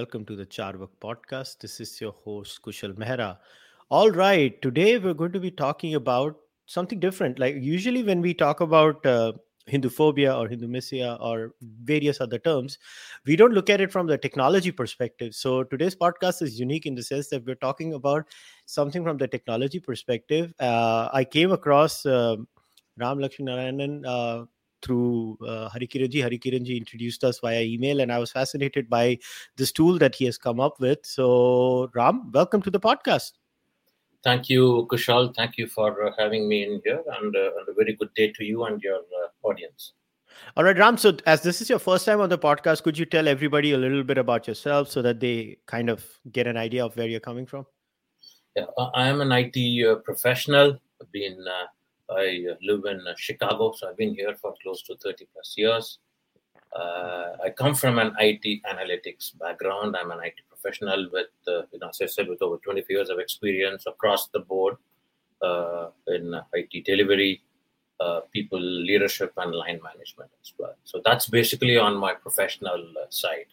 [0.00, 1.58] Welcome to the Charvak podcast.
[1.58, 3.36] This is your host, Kushal Mehra.
[3.90, 7.38] All right, today we're going to be talking about something different.
[7.38, 9.34] Like, usually, when we talk about uh,
[9.68, 11.52] Hinduphobia or Hindumisia or
[11.84, 12.78] various other terms,
[13.26, 15.34] we don't look at it from the technology perspective.
[15.34, 18.26] So, today's podcast is unique in the sense that we're talking about
[18.64, 20.54] something from the technology perspective.
[20.58, 22.36] Uh, I came across uh,
[22.96, 24.46] Ram Lakshminarayanan uh,
[24.82, 26.22] through uh, Harikiranji.
[26.22, 29.18] Harikiranji introduced us via email, and I was fascinated by
[29.56, 31.04] this tool that he has come up with.
[31.04, 33.32] So, Ram, welcome to the podcast.
[34.22, 35.34] Thank you, Kushal.
[35.34, 38.32] Thank you for uh, having me in here, and, uh, and, a very good day
[38.32, 39.92] to you and your uh, audience.
[40.56, 40.96] All right, Ram.
[40.98, 43.78] So, as this is your first time on the podcast, could you tell everybody a
[43.78, 47.20] little bit about yourself so that they kind of get an idea of where you're
[47.20, 47.66] coming from?
[48.56, 50.78] Yeah, I am an IT uh, professional.
[51.00, 51.66] I've been uh,
[52.10, 55.98] I live in Chicago, so I've been here for close to 30 plus years.
[56.74, 59.96] Uh, I come from an IT analytics background.
[59.96, 63.10] I'm an IT professional with, uh, you know, as I said, with over 25 years
[63.10, 64.76] of experience across the board
[65.42, 67.42] uh, in IT delivery,
[68.00, 70.74] uh, people leadership, and line management as well.
[70.84, 73.46] So that's basically on my professional uh, side.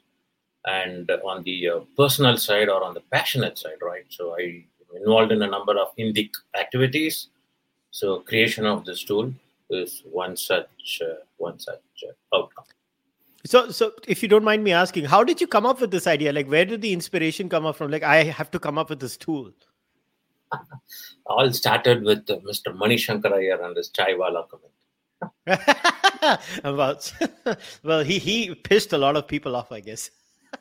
[0.65, 4.03] And on the uh, personal side or on the passionate side, right?
[4.09, 7.29] So I'm involved in a number of Indic activities
[7.97, 9.33] so creation of this tool
[9.71, 12.65] is one such uh, one such uh, outcome.
[13.43, 16.05] So, so if you don't mind me asking, how did you come up with this
[16.05, 16.31] idea?
[16.31, 17.89] Like, where did the inspiration come up from?
[17.89, 19.51] Like, I have to come up with this tool.
[21.25, 22.77] All started with uh, Mr.
[22.81, 24.73] Manishankar Iyer and his Chaiwala comment.
[26.63, 27.01] well,
[27.83, 30.11] well, he he pissed a lot of people off, I guess.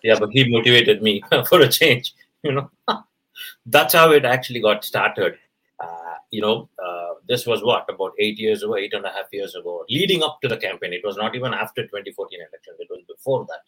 [0.02, 2.14] yeah, but he motivated me for a change.
[2.42, 2.70] You know,
[3.66, 5.34] that's how it actually got started.
[5.78, 9.26] Uh, you know, uh, this was what about eight years ago, eight and a half
[9.32, 10.92] years ago, leading up to the campaign.
[10.92, 13.62] It was not even after 2014 elections; it was before that.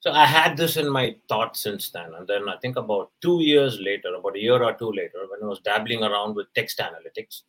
[0.00, 3.40] So I had this in my thoughts since then, and then I think about two
[3.42, 6.78] years later, about a year or two later, when I was dabbling around with text
[6.78, 7.42] analytics,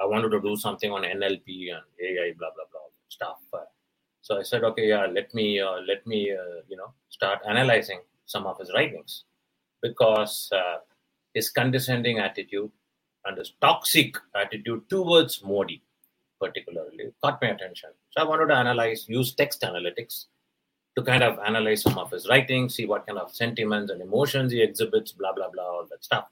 [0.00, 3.38] I wanted to do something on NLP and AI, blah blah blah stuff.
[4.22, 8.00] So I said, okay, yeah, let me uh, let me uh, you know start analyzing
[8.26, 9.24] some of his writings
[9.82, 10.78] because uh,
[11.34, 12.70] his condescending attitude
[13.24, 15.82] and his toxic attitude towards Modi,
[16.40, 17.90] particularly, caught my attention.
[18.10, 20.26] So I wanted to analyze, use text analytics
[20.96, 24.52] to kind of analyze some of his writings, see what kind of sentiments and emotions
[24.52, 26.28] he exhibits, blah blah blah, all that stuff.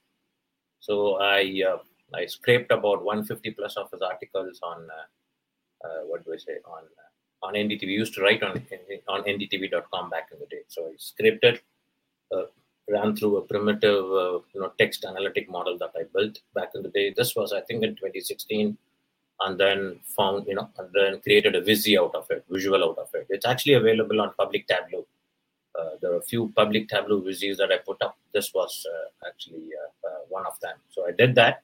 [0.81, 1.78] So I uh,
[2.15, 6.56] I scraped about 150 plus of his articles on uh, uh, what do I say
[6.65, 7.82] on uh, on NDTV.
[7.82, 8.65] We used to write on
[9.09, 10.62] on NDTV.com back in the day.
[10.69, 11.62] So I scraped it,
[12.34, 12.44] uh,
[12.91, 16.82] ran through a primitive uh, you know text analytic model that I built back in
[16.82, 17.12] the day.
[17.16, 18.76] This was I think in 2016,
[19.41, 22.99] and then found you know and then created a Vizy out of it, visual out
[22.99, 23.26] of it.
[23.31, 25.06] It's actually available on public Tableau.
[25.78, 28.19] Uh, there are a few public Tableau Vizys that I put up.
[28.32, 30.76] This was uh, actually uh, uh, one of them.
[30.91, 31.62] So I did that,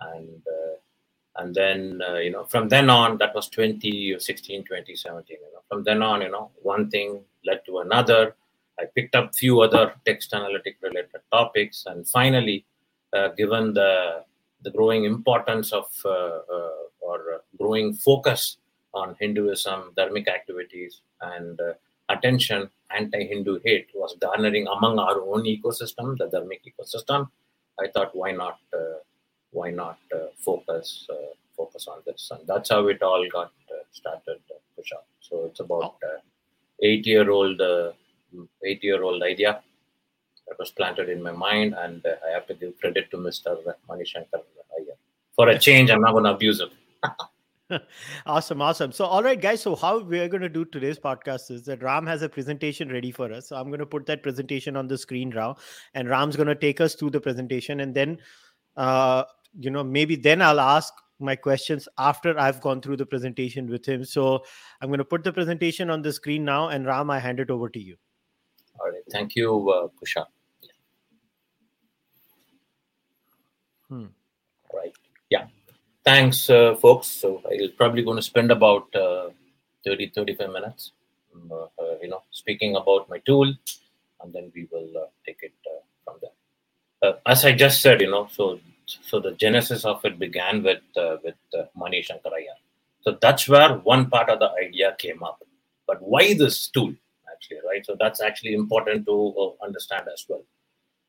[0.00, 5.62] and uh, and then you know from then on that was 2016 2017 you know
[5.68, 8.34] from then on you know one thing led to another
[8.78, 12.64] I picked up few other text analytic related topics, and finally,
[13.12, 14.24] uh, given the
[14.62, 18.56] the growing importance of uh, uh, or growing focus
[18.94, 21.74] on Hinduism, dharmic activities, and uh,
[22.08, 27.28] attention, anti-Hindu hate was garnering among our own ecosystem, the dharmic ecosystem.
[27.78, 28.58] I thought, why not?
[28.72, 28.98] Uh,
[29.50, 31.06] why not uh, focus
[31.56, 32.32] focus on this?
[32.32, 33.52] And that's how it all got
[33.92, 34.40] started.
[35.20, 35.94] So it's about
[36.82, 37.60] eight year old
[38.64, 39.62] eight year old idea
[40.48, 43.56] that was planted in my mind, and uh, I have to give credit to Mr.
[43.88, 44.42] Manishankar
[44.78, 44.96] Iyer.
[45.34, 46.70] For a change, I'm not going to abuse him.
[48.26, 48.92] awesome, awesome.
[48.92, 49.62] So, all right, guys.
[49.62, 53.10] So, how we're going to do today's podcast is that Ram has a presentation ready
[53.10, 53.48] for us.
[53.48, 55.56] So, I'm going to put that presentation on the screen now,
[55.94, 58.18] and Ram's going to take us through the presentation, and then,
[58.76, 59.24] uh,
[59.58, 63.86] you know, maybe then I'll ask my questions after I've gone through the presentation with
[63.86, 64.04] him.
[64.04, 64.44] So,
[64.80, 67.50] I'm going to put the presentation on the screen now, and Ram, I hand it
[67.50, 67.96] over to you.
[68.80, 69.02] All right.
[69.10, 70.26] Thank you, uh, Kusha.
[73.88, 74.06] Hmm.
[74.74, 74.92] Right.
[75.30, 75.46] Yeah.
[76.04, 77.06] Thanks, uh, folks.
[77.06, 79.30] So I'm probably going to spend about uh,
[79.84, 80.92] 30, 35 minutes,
[81.34, 83.52] um, uh, uh, you know, speaking about my tool,
[84.20, 87.14] and then we will uh, take it uh, from there.
[87.26, 90.82] as I just said, you know, so so the genesis of it began with
[91.22, 91.36] with
[91.76, 92.58] Manishankar Iyer.
[93.02, 95.42] So that's where one part of the idea came up.
[95.86, 96.94] But why this tool?
[97.44, 97.84] Actually, right?
[97.84, 100.42] So that's actually important to uh, understand as well.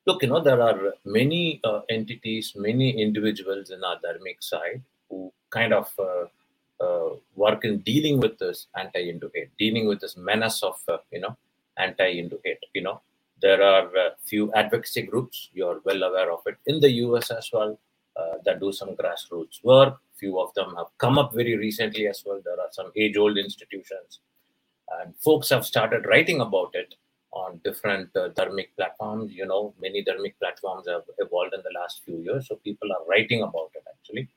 [0.05, 5.31] Look, you know, there are many uh, entities, many individuals in our dharmic side who
[5.49, 6.25] kind of uh,
[6.83, 11.21] uh work in dealing with this anti-Hindu hate, dealing with this menace of, uh, you
[11.21, 11.35] know,
[11.77, 12.59] anti-Hindu hate.
[12.73, 13.01] You know,
[13.41, 15.49] there are a few advocacy groups.
[15.53, 17.79] You're well aware of it in the US as well
[18.45, 19.97] that do some grassroots work.
[20.17, 22.39] Few of them have come up very recently as well.
[22.43, 24.19] There are some age-old institutions,
[24.99, 26.95] and folks have started writing about it
[27.31, 29.31] on different uh, dharmic platforms.
[29.33, 33.05] You know, many dharmic platforms have evolved in the last few years, so people are
[33.09, 34.29] writing about it actually.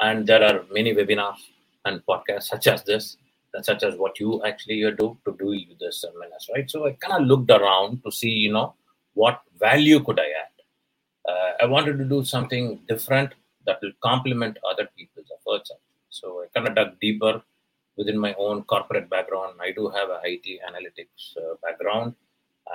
[0.00, 1.36] And there are many webinars
[1.84, 3.16] and podcasts such as this,
[3.62, 6.70] such as what you actually you do to do this menace, right?
[6.70, 8.74] So I kind of looked around to see, you know,
[9.14, 11.30] what value could I add.
[11.30, 13.34] Uh, I wanted to do something different
[13.66, 15.70] that will complement other people's efforts.
[16.08, 17.42] So I kind of dug deeper
[17.96, 19.54] within my own corporate background.
[19.60, 22.14] I do have a IT analytics uh, background,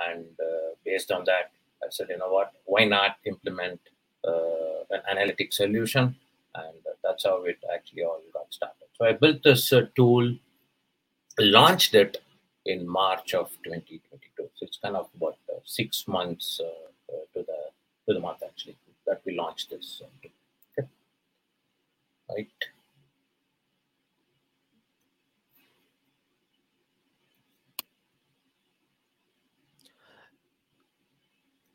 [0.08, 1.50] and uh, based on that,
[1.82, 3.80] I said, you know what, why not implement
[4.26, 6.16] uh, an analytic solution?
[6.54, 8.86] And that's how it actually all got started.
[8.98, 10.36] So I built this uh, tool,
[11.38, 12.22] launched it
[12.64, 14.48] in March of 2022.
[14.56, 17.58] So it's kind of about uh, six months uh, to the
[18.06, 18.76] to the month actually
[19.06, 20.02] that we launched this.
[20.18, 20.32] Okay.
[22.28, 22.48] Right.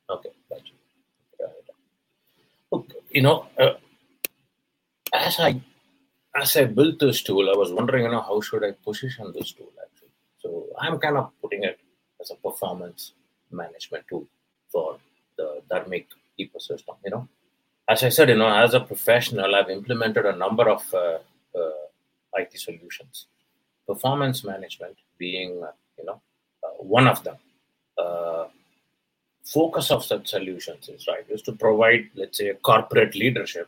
[0.10, 0.74] Okay, gotcha.
[2.72, 3.74] Okay, you know, uh,
[5.13, 5.62] as I
[6.36, 9.52] as I built this tool, I was wondering, you know, how should I position this
[9.52, 10.10] tool actually?
[10.40, 11.80] So I'm kind of putting it
[12.22, 13.13] as a performance
[13.52, 14.28] management tool
[14.72, 14.98] for
[15.38, 16.06] the Dharmic
[16.40, 16.96] ecosystem.
[17.04, 17.28] You know,
[17.90, 21.19] as I said, you know, as a professional, I've implemented a number of uh,
[21.56, 21.86] uh,
[22.36, 23.28] IT solutions.
[23.86, 26.22] Performance management being, uh, you know,
[26.64, 27.36] uh, one of them.
[29.53, 33.68] Focus of such solutions is right is to provide, let's say, corporate leadership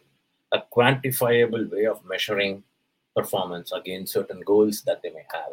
[0.53, 2.63] a quantifiable way of measuring
[3.15, 5.51] performance against certain goals that they may have.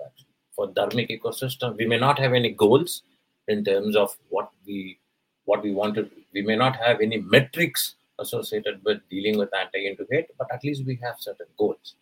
[0.54, 3.02] For dharmic ecosystem, we may not have any goals
[3.48, 4.98] in terms of what we
[5.46, 6.08] what we want to.
[6.32, 10.84] We may not have any metrics associated with dealing with anti-Hindu hate, but at least
[10.86, 11.94] we have certain goals.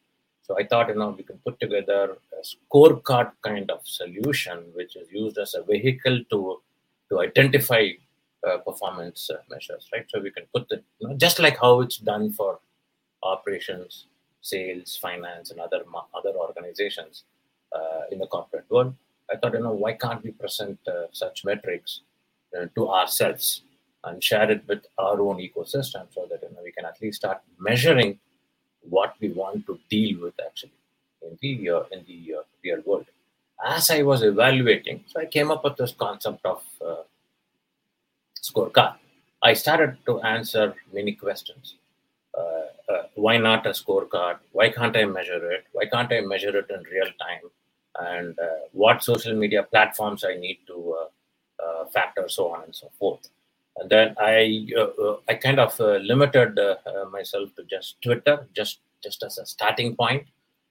[0.42, 4.96] So I thought, you know, we can put together a scorecard kind of solution, which
[4.96, 6.60] is used as a vehicle to
[7.08, 7.88] to identify
[8.46, 10.06] uh, performance uh, measures, right?
[10.08, 12.60] So we can put the, you know, just like how it's done for
[13.22, 14.06] operations,
[14.40, 15.82] sales, finance, and other
[16.14, 17.24] other organizations
[17.74, 18.94] uh, in the corporate world.
[19.30, 22.00] I thought, you know, why can't we present uh, such metrics
[22.58, 23.62] uh, to ourselves
[24.04, 27.18] and share it with our own ecosystem so that you know we can at least
[27.18, 28.18] start measuring
[28.88, 30.72] what we want to deal with actually
[31.22, 33.06] in the uh, in the uh, real world.
[33.66, 36.62] As I was evaluating, so I came up with this concept of
[38.50, 38.94] scorecard.
[39.42, 41.76] I started to answer many questions
[42.88, 44.38] uh, why not a scorecard?
[44.52, 45.64] Why can't I measure it?
[45.72, 47.50] Why can't I measure it in real time?
[48.00, 52.74] And uh, what social media platforms I need to uh, uh factor, so on and
[52.74, 53.28] so forth.
[53.76, 56.58] And then I uh, uh, I kind of limited
[57.10, 60.26] myself to just Twitter, just just as a starting point.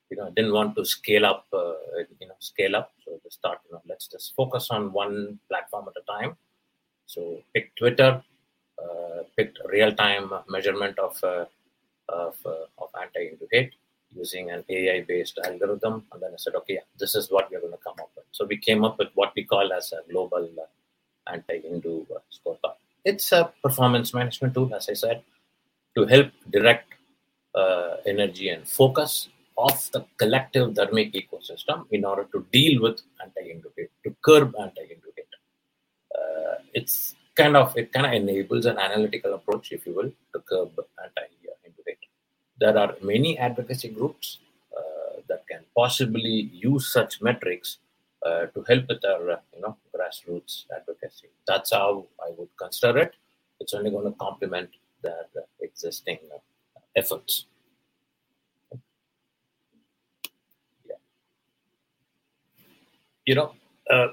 [0.09, 1.47] You know, I didn't want to scale up.
[1.51, 2.93] you know, scale up.
[3.03, 6.37] So just thought, you know, let's just focus on one platform at a time.
[7.07, 8.21] So pick Twitter,
[9.35, 11.21] picked real time measurement of
[12.09, 13.73] of, uh, of anti-Hindu hate
[14.11, 16.05] using an AI-based algorithm.
[16.11, 18.25] And then I said, okay, yeah, this is what we're going to come up with.
[18.31, 22.75] So we came up with what we call as a global uh, anti-Hindu uh, scorecard.
[23.03, 25.23] It's a performance management tool, as I said,
[25.95, 26.93] to help direct
[27.55, 33.69] uh, energy and focus of the collective dharmic ecosystem in order to deal with anti-Hindu
[33.77, 34.95] hate, to curb anti-Hindu.
[34.95, 34.96] Uh,
[36.77, 40.71] it's kind of it kind of enables an analytical approach, if you will, to curb
[41.03, 41.27] anti
[42.59, 44.39] there are many advocacy groups
[44.75, 47.77] uh, that can possibly use such metrics
[48.25, 51.27] uh, to help with our uh, you know grassroots advocacy.
[51.47, 53.13] That's how I would consider it.
[53.59, 54.69] It's only going to complement
[55.03, 55.25] their
[55.61, 56.19] existing
[56.95, 57.45] efforts.
[60.85, 60.95] Yeah.
[63.25, 63.53] You know,
[63.89, 64.07] uh,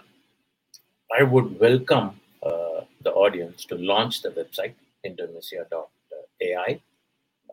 [1.18, 4.74] I would welcome uh, the audience to launch the website
[5.04, 6.80] hindumisia.ai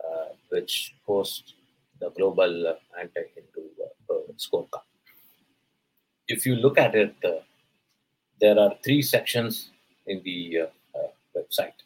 [0.04, 1.54] uh, which hosts
[2.00, 3.68] the global uh, anti-Hindu
[4.10, 4.82] uh, scorecard.
[6.28, 7.14] If you look at it,
[8.40, 9.70] there are three sections
[10.06, 10.68] in the
[11.36, 11.78] website.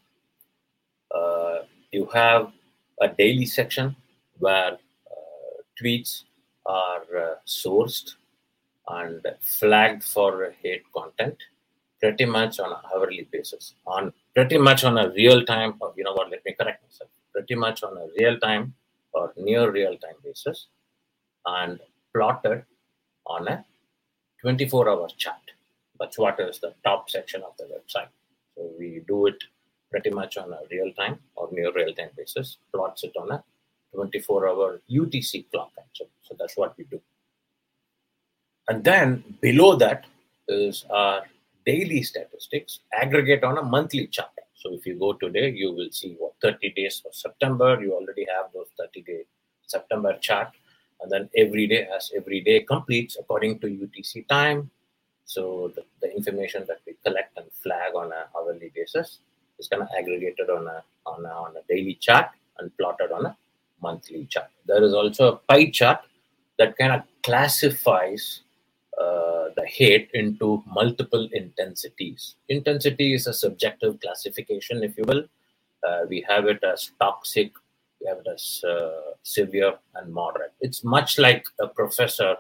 [1.93, 2.53] you have
[3.01, 3.95] a daily section
[4.39, 4.79] where
[5.81, 6.25] tweets
[6.67, 8.15] are sourced
[8.89, 11.37] and flagged for hate content
[12.01, 16.13] pretty much on an hourly basis on pretty much on a real time you know
[16.13, 18.75] what let me correct myself pretty much on a real time
[19.13, 20.67] or near real time basis
[21.47, 21.81] and
[22.15, 22.65] plotted
[23.27, 23.65] on a
[24.43, 25.47] 24 hour chart
[25.99, 28.09] That's what is the top section of the website.
[28.55, 29.43] So we do it
[29.91, 33.43] pretty much on a real time or near real time basis, plots it on a
[33.95, 36.11] 24 hour UTC clock actually.
[36.23, 37.01] So that's what we do.
[38.69, 40.05] And then below that
[40.49, 41.23] is our
[41.67, 44.31] daily statistics aggregate on a monthly chart.
[44.55, 47.79] So if you go today, you will see what 30 days for September.
[47.81, 49.25] You already have those 30 day
[49.67, 50.49] September chart.
[51.01, 54.71] And then every day as every day completes according to UTC time.
[55.25, 59.19] So the, the information that we collect and flag on a hourly basis
[59.59, 63.27] is kind of aggregated on a, on a on a daily chart and plotted on
[63.27, 63.37] a
[63.83, 64.49] monthly chart.
[64.67, 66.01] There is also a pie chart
[66.59, 68.43] that kind of classifies
[69.01, 72.37] uh, the hate into multiple intensities.
[72.49, 75.25] Intensity is a subjective classification, if you will.
[75.87, 77.53] Uh, we have it as toxic,
[78.01, 80.53] we have it as uh, severe and moderate.
[80.61, 82.37] It's much like a professor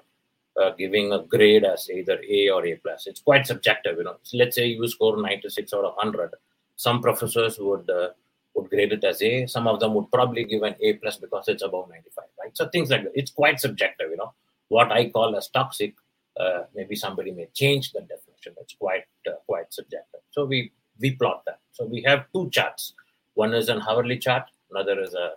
[0.61, 3.07] uh, giving a grade as either A or A plus.
[3.07, 4.17] It's quite subjective, you know.
[4.23, 6.31] So let's say you score 96 out of 100.
[6.77, 8.09] Some professors would uh,
[8.55, 9.47] would grade it as A.
[9.47, 12.57] Some of them would probably give an A plus because it's above 95, right?
[12.57, 13.13] So things like that.
[13.15, 14.33] It's quite subjective, you know.
[14.69, 15.95] What I call as toxic,
[16.39, 18.55] uh, maybe somebody may change the definition.
[18.61, 20.21] It's quite uh, quite subjective.
[20.31, 21.61] So we we plot that.
[21.73, 22.95] So we have two charts.
[23.35, 24.45] One is an hourly chart.
[24.71, 25.33] Another is a,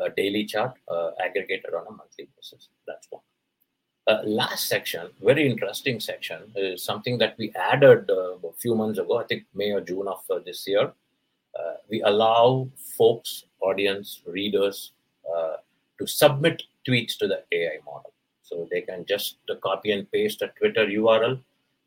[0.00, 2.68] a daily chart uh, aggregated on a monthly basis.
[2.86, 3.22] That's one.
[4.06, 8.98] Uh, last section, very interesting section, is something that we added uh, a few months
[8.98, 10.92] ago, I think May or June of this year.
[11.88, 12.68] We allow
[12.98, 14.92] folks, audience, readers
[15.98, 18.13] to submit tweets to the AI model.
[18.44, 21.40] So they can just copy and paste a Twitter URL.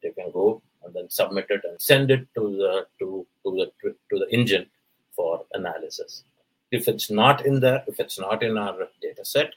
[0.03, 3.91] They can go and then submit it and send it to the to, to the
[4.09, 4.67] to the engine
[5.15, 6.23] for analysis.
[6.71, 9.53] If it's not in there, if it's not in our data set,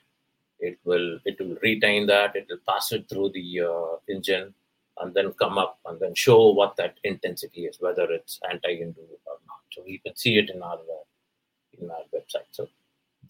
[0.60, 4.54] it will it will retain that it will pass it through the uh, engine
[4.98, 9.36] and then come up and then show what that intensity is whether it's anti-hindu or
[9.48, 11.04] not so you can see it in our uh,
[11.80, 12.68] in our website so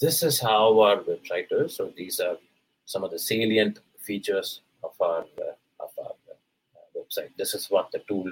[0.00, 2.36] this is how our website is so these are
[2.92, 3.76] some of the salient
[4.08, 4.48] features
[4.86, 5.54] of our uh,
[5.84, 8.28] of our uh, website this is what the tool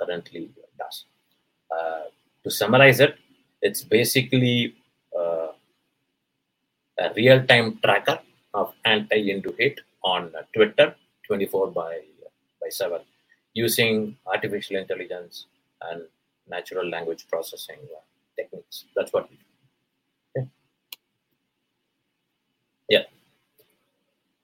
[0.00, 0.44] currently
[0.82, 0.96] does
[1.76, 2.04] uh,
[2.44, 3.14] to summarize it
[3.68, 4.56] it's basically
[5.20, 5.50] uh,
[7.04, 8.18] a real-time tracker
[8.54, 10.94] of anti-Hindu hate on Twitter
[11.26, 12.00] 24 by,
[12.60, 13.00] by 7
[13.54, 15.46] using artificial intelligence
[15.90, 16.02] and
[16.48, 17.78] natural language processing
[18.36, 18.84] techniques.
[18.96, 20.48] That's what we do.
[22.88, 23.04] Yeah.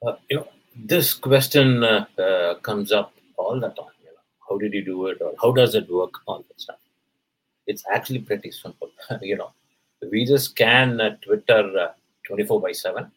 [0.06, 3.96] Uh, you know, this question uh, uh, comes up all the time.
[4.02, 6.14] You know, how did you do it, or how does it work?
[6.26, 6.76] All that stuff.
[7.66, 8.90] It's actually pretty simple.
[9.22, 9.52] you know,
[10.10, 11.92] we just scan Twitter uh,
[12.26, 13.10] 24 by 7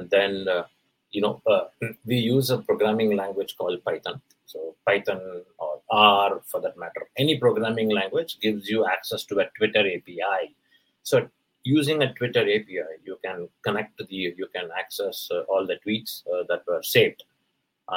[0.00, 0.64] and then uh,
[1.10, 1.64] you know uh,
[2.06, 5.20] we use a programming language called python so python
[5.58, 10.54] or r for that matter any programming language gives you access to a twitter api
[11.02, 11.28] so
[11.76, 15.78] using a twitter api you can connect to the you can access uh, all the
[15.84, 17.22] tweets uh, that were saved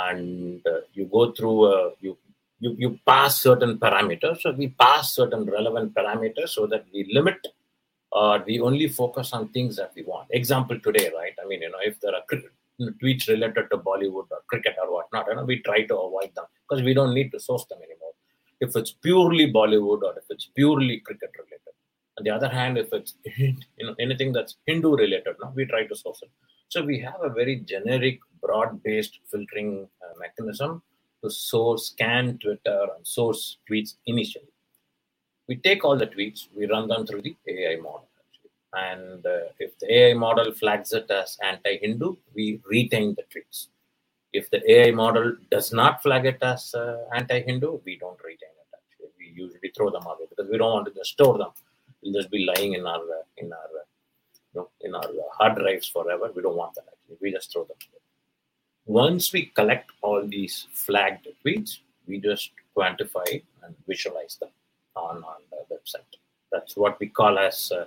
[0.05, 2.17] and uh, you go through uh, you
[2.63, 7.39] you, you pass certain parameters so we pass certain relevant parameters so that we limit
[8.13, 10.27] uh, we only focus on things that we want.
[10.31, 11.33] Example today, right?
[11.43, 12.21] I mean, you know, if there are
[13.01, 16.45] tweets related to Bollywood or cricket or whatnot, you know, we try to avoid them
[16.67, 18.13] because we don't need to source them anymore.
[18.59, 21.62] If it's purely Bollywood or if it's purely cricket related.
[22.17, 25.85] On the other hand, if it's you know anything that's Hindu related, no, we try
[25.85, 26.29] to source it.
[26.69, 30.81] So we have a very generic, broad-based filtering uh, mechanism
[31.23, 34.53] to source, scan Twitter and source tweets initially
[35.47, 38.07] we take all the tweets, we run them through the AI model.
[38.19, 38.51] Actually.
[38.73, 43.67] And uh, if the AI model flags it as anti Hindu, we retain the tweets.
[44.31, 48.55] If the AI model does not flag it as uh, anti Hindu, we don't retain
[48.61, 48.69] it.
[48.73, 51.51] Actually, we usually throw them away because we don't want to store them.
[52.03, 53.85] They'll just be lying in our uh, in our uh,
[54.53, 56.31] you know, in our hard drives forever.
[56.35, 56.85] We don't want that.
[56.91, 57.99] Actually, we just throw them away.
[58.85, 64.49] Once we collect all these flagged tweets, we just quantify and visualize them
[64.95, 66.17] on, on the website.
[66.51, 67.85] That's what we call as uh,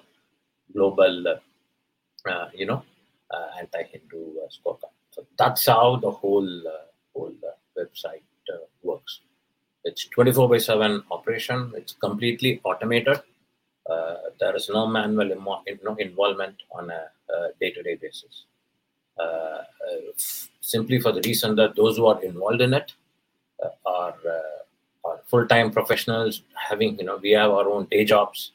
[0.73, 2.83] global, uh, uh you know,
[3.31, 4.95] uh, anti-Hindu scorecard.
[5.11, 6.63] So that's how the whole
[7.15, 7.33] whole
[7.79, 8.23] website
[8.83, 9.21] works.
[9.85, 11.73] It's 24 by 7 operation.
[11.77, 13.21] It's completely automated.
[13.91, 17.03] Uh, there is no manual Im- no involvement on a,
[17.61, 18.45] day-to-day basis.
[19.19, 19.63] Uh, uh,
[20.61, 22.93] simply for the reason that those who are involved in it
[23.85, 24.15] are
[25.27, 28.53] full-time professionals having you know we have our own day jobs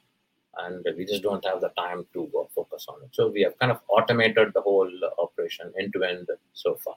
[0.60, 3.72] and we just don't have the time to focus on it so we have kind
[3.72, 6.96] of automated the whole operation end to end so far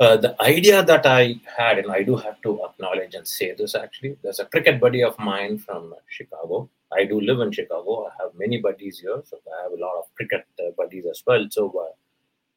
[0.00, 3.74] uh, the idea that I had, and I do have to acknowledge and say this
[3.74, 6.70] actually, there's a cricket buddy of mine from Chicago.
[6.92, 8.06] I do live in Chicago.
[8.06, 11.22] I have many buddies here, so I have a lot of cricket uh, buddies as
[11.26, 11.46] well.
[11.50, 11.92] So uh,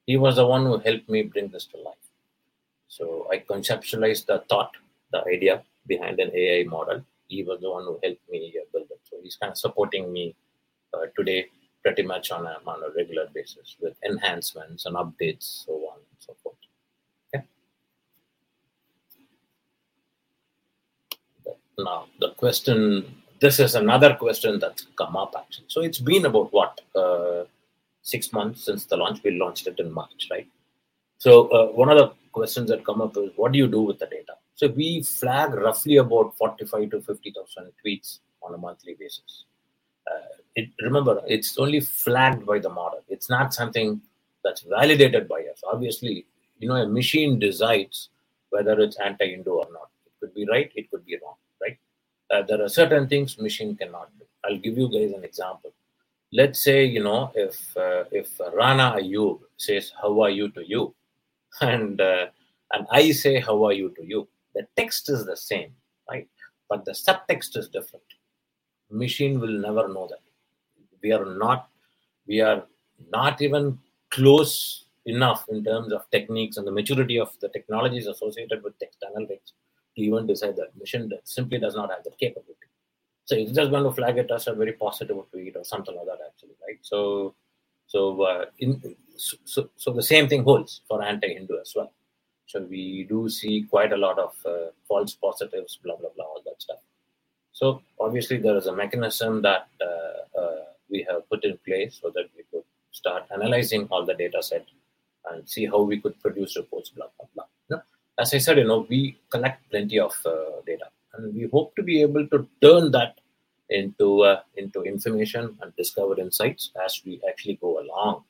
[0.08, 2.06] he was the one who helped me bring this to life.
[2.88, 4.72] So I conceptualized the thought,
[5.12, 7.04] the idea behind an AI model.
[7.28, 9.02] He was the one who helped me uh, build it.
[9.10, 10.36] So he's kind of supporting me
[10.94, 11.48] uh, today
[11.84, 16.20] pretty much on a, on a regular basis with enhancements and updates, so on and
[16.20, 16.56] so forth.
[21.78, 25.66] Now, the question this is another question that's come up actually.
[25.68, 27.44] So it's been about what uh,
[28.02, 29.20] six months since the launch.
[29.24, 30.48] We launched it in March, right?
[31.18, 34.00] So uh, one of the questions that come up is what do you do with
[34.00, 34.36] the data?
[34.56, 39.46] So we flag roughly about forty-five to fifty thousand tweets on a monthly basis.
[40.10, 43.04] Uh, it, remember, it's only flagged by the model.
[43.10, 44.02] It's not something
[44.44, 45.62] that's validated by us.
[45.74, 46.26] Obviously,
[46.60, 48.10] you know, a machine decides
[48.52, 49.90] whether it's anti-Hindu or not.
[50.06, 51.36] It could be right, it could be wrong
[52.34, 54.26] uh, there are certain things machine cannot do.
[54.44, 55.72] I'll give you guys an example.
[56.32, 60.96] Let's say you know if uh, if Rana Ayub says how are you to you,
[61.62, 62.26] and uh,
[62.74, 65.72] and I say how are you to you, the text is the same,
[66.10, 66.28] right?
[66.70, 68.06] But the subtext is different.
[68.90, 70.24] Machine will never know that.
[71.04, 71.70] We are not
[72.26, 72.64] we are
[73.12, 78.64] not even close enough in terms of techniques and the maturity of the technologies associated
[78.64, 79.52] with text analytics
[79.96, 82.68] to even decide that mission that simply does not have that capability.
[83.26, 86.06] So it's just going to flag it as a very positive tweet or something like
[86.06, 86.78] that, actually, right?
[86.82, 87.36] So,
[87.88, 91.94] so uh, in so, so the same thing holds for anti-Hindu as well.
[92.48, 96.42] So we do see quite a lot of uh, false positives, blah blah blah, all
[96.46, 96.80] that stuff.
[97.54, 102.12] So obviously there is a mechanism that uh, uh we have put in place so
[102.16, 104.66] that we could start analyzing all the data set
[105.32, 107.46] and see how we could produce reports, blah blah blah
[108.20, 111.84] as I said, you know, we collect plenty of uh, data, and we hope to
[111.84, 113.20] be able to turn that
[113.70, 118.24] into uh, into information and discover insights as we actually go along.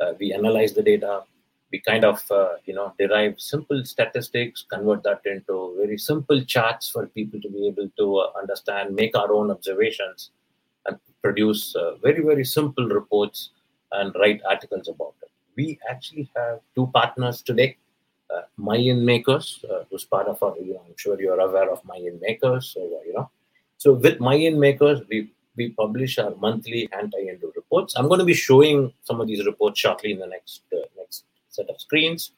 [0.00, 1.22] Uh, we analyze the data.
[1.70, 6.88] We kind of uh, you know derive simple statistics, convert that into very simple charts
[6.88, 10.30] for people to be able to uh, understand, make our own observations,
[10.86, 13.50] and produce uh, very very simple reports
[13.92, 15.30] and write articles about it.
[15.56, 17.76] We actually have two partners today
[18.34, 22.64] uh, MyIndMakers, uh, who's part of our, you know, I'm sure you're aware of MyIndMakers.
[22.74, 23.30] So, uh, you know,
[23.76, 27.94] so with MyIndMakers, we we publish our monthly anti-Hindu reports.
[27.96, 31.24] I'm going to be showing some of these reports shortly in the next uh, next
[31.48, 32.32] set of screens.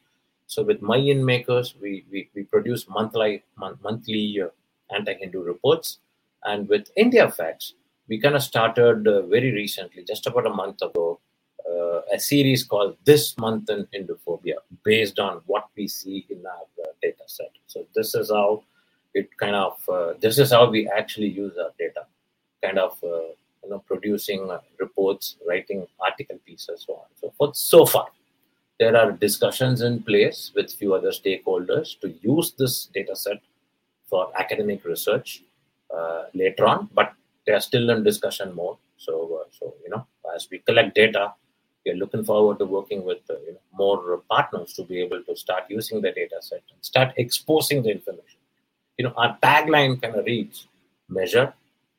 [0.46, 4.48] So with MyIndMakers, we we, we produce monthly monthly uh,
[4.94, 5.98] anti-Hindu reports,
[6.44, 7.74] and with India Facts,
[8.09, 11.20] we kind of started uh, very recently, just about a month ago,
[11.68, 16.66] uh, a series called This Month in Hinduphobia, based on what we see in our
[16.85, 17.53] uh, data set.
[17.66, 18.62] So this is how
[19.14, 22.07] it kind of uh, this is how we actually use our data,
[22.62, 27.31] kind of uh, you know producing uh, reports, writing article pieces, so on and so
[27.37, 27.57] forth.
[27.57, 28.09] So far,
[28.79, 33.40] there are discussions in place with few other stakeholders to use this data set
[34.09, 35.42] for academic research
[35.94, 37.12] uh, later on, but
[37.46, 38.77] they are still in discussion mode.
[38.96, 41.33] So, so you know, as we collect data,
[41.90, 45.22] we are looking forward to working with uh, you know, more partners to be able
[45.24, 48.38] to start using the data set and start exposing the information.
[48.98, 50.68] You know, our tagline kind of reads
[51.09, 51.53] measure,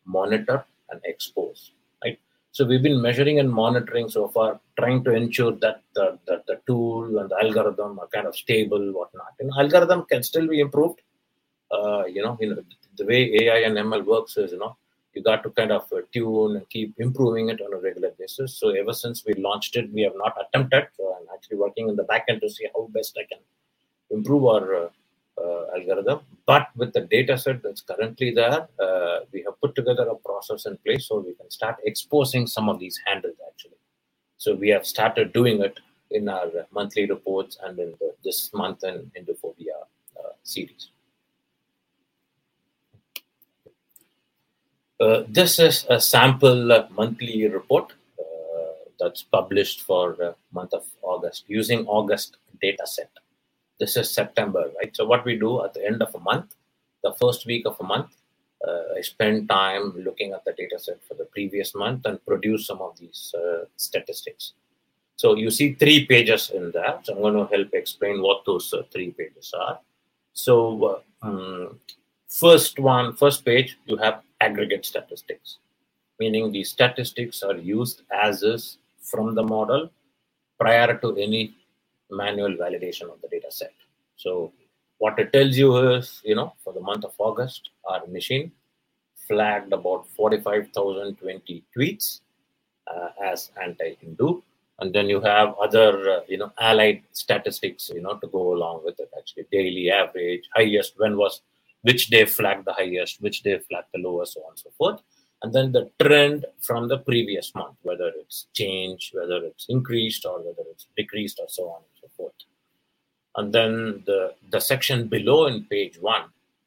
[0.05, 1.71] monitor, and expose.
[2.03, 2.19] Right.
[2.51, 6.61] So we've been measuring and monitoring so far, trying to ensure that the, the, the
[6.67, 9.33] tool and the algorithm are kind of stable, whatnot.
[9.39, 11.01] And algorithm can still be improved.
[11.71, 12.63] Uh, you know, you know,
[12.97, 14.77] the way AI and ML works is, you know,
[15.13, 18.57] you got to kind of uh, tune and keep improving it on a regular basis.
[18.57, 20.87] So ever since we launched it, we have not attempted.
[20.97, 23.41] So I'm actually working in the backend to see how best I can
[24.09, 24.89] improve our uh,
[25.41, 26.19] uh, algorithm.
[26.45, 30.65] But with the data set that's currently there, uh, we have put together a process
[30.65, 33.77] in place so we can start exposing some of these handles actually.
[34.37, 38.83] So we have started doing it in our monthly reports and in the, this month
[38.83, 39.77] and in Hinduphobia
[40.19, 40.89] uh, series.
[45.01, 50.85] Uh, this is a sample uh, monthly report uh, that's published for the month of
[51.01, 53.09] August using August data set.
[53.79, 54.95] This is September, right?
[54.95, 56.53] So what we do at the end of a month,
[57.01, 58.15] the first week of a month,
[58.67, 62.67] uh, I spend time looking at the data set for the previous month and produce
[62.67, 64.53] some of these uh, statistics.
[65.15, 66.99] So you see three pages in there.
[67.01, 69.79] So I'm going to help explain what those uh, three pages are.
[70.33, 71.79] So um,
[72.27, 75.57] first one, first page, you have aggregate statistics,
[76.19, 79.89] meaning the statistics are used as is from the model
[80.59, 81.55] prior to any
[82.09, 83.73] manual validation of the data set.
[84.15, 84.53] So
[84.97, 88.51] what it tells you is, you know, for the month of August, our machine
[89.27, 92.19] flagged about 45,020 tweets
[92.87, 94.41] uh, as anti-Hindu.
[94.79, 98.81] And then you have other, uh, you know, allied statistics, you know, to go along
[98.83, 99.09] with it.
[99.17, 101.41] Actually, daily average, highest, when was,
[101.81, 105.01] which day flagged the highest, which day flagged the lowest, so on and so forth.
[105.43, 110.37] And then the trend from the previous month, whether it's changed, whether it's increased, or
[110.37, 112.33] whether it's decreased, or so on and so forth.
[113.35, 116.25] And then the, the section below in page one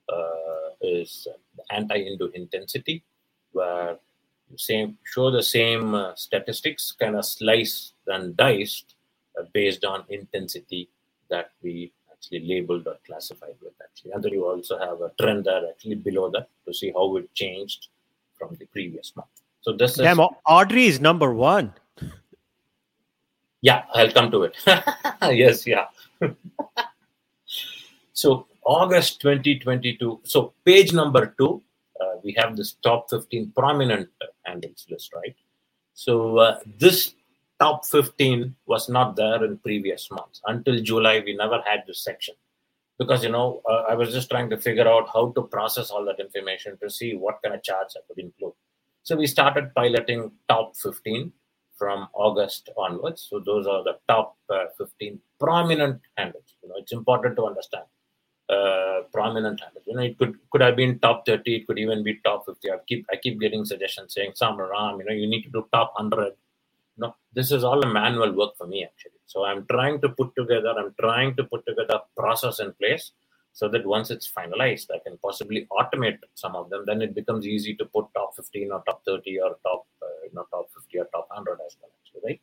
[0.09, 1.29] uh, is
[1.70, 3.05] anti-Hindu intensity,
[3.53, 3.98] where
[4.57, 8.94] same show the same uh, statistics, kind of sliced and diced
[9.38, 10.88] uh, based on intensity
[11.31, 11.92] that we
[12.24, 13.72] actually labeled or classified with.
[13.82, 17.16] Actually, and then you also have a trend there actually below that to see how
[17.16, 17.88] it changed
[18.38, 19.28] from the previous month.
[19.60, 21.72] So this Damn, is Audrey is number one.
[23.60, 24.56] yeah, I'll come to it.
[25.22, 25.87] yes, yeah.
[28.12, 30.20] so August 2022.
[30.24, 31.62] So page number two,
[32.00, 34.08] uh, we have this top 15 prominent
[34.42, 35.34] handles list, right?
[35.94, 37.14] So uh, this
[37.61, 40.40] top 15 was not there in previous months.
[40.47, 42.35] Until July, we never had this section
[42.99, 46.05] because you know uh, I was just trying to figure out how to process all
[46.07, 48.53] that information to see what kind of charts I could include.
[49.03, 51.33] So we started piloting top 15
[51.77, 53.27] from August onwards.
[53.29, 56.55] So those are the top uh, 15 prominent handles.
[56.62, 57.85] You know, it's important to understand
[58.49, 59.85] uh, prominent handles.
[59.87, 61.57] You know, it could could have been top 30.
[61.57, 62.71] It could even be top 50.
[62.71, 65.67] I keep I keep getting suggestions saying, "Sam Ram, you know, you need to do
[65.73, 66.33] top 100."
[66.96, 69.20] No, this is all a manual work for me actually.
[69.26, 70.74] So I'm trying to put together.
[70.78, 73.12] I'm trying to put together a process in place
[73.52, 76.85] so that once it's finalized, I can possibly automate some of them.
[76.87, 80.30] Then it becomes easy to put top 15 or top 30 or top uh, you
[80.35, 81.90] know top 50 or top 100 as well.
[82.00, 82.40] Actually, right?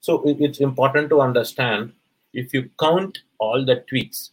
[0.00, 1.92] So it, it's important to understand
[2.32, 4.30] if you count all the tweets,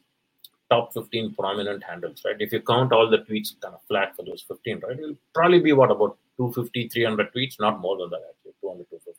[0.69, 2.37] top 15 prominent handles, right?
[2.39, 5.59] If you count all the tweets kind of flat for those 15, right, it'll probably
[5.59, 9.10] be what about 250, 300 tweets, not more than that actually, 200, 250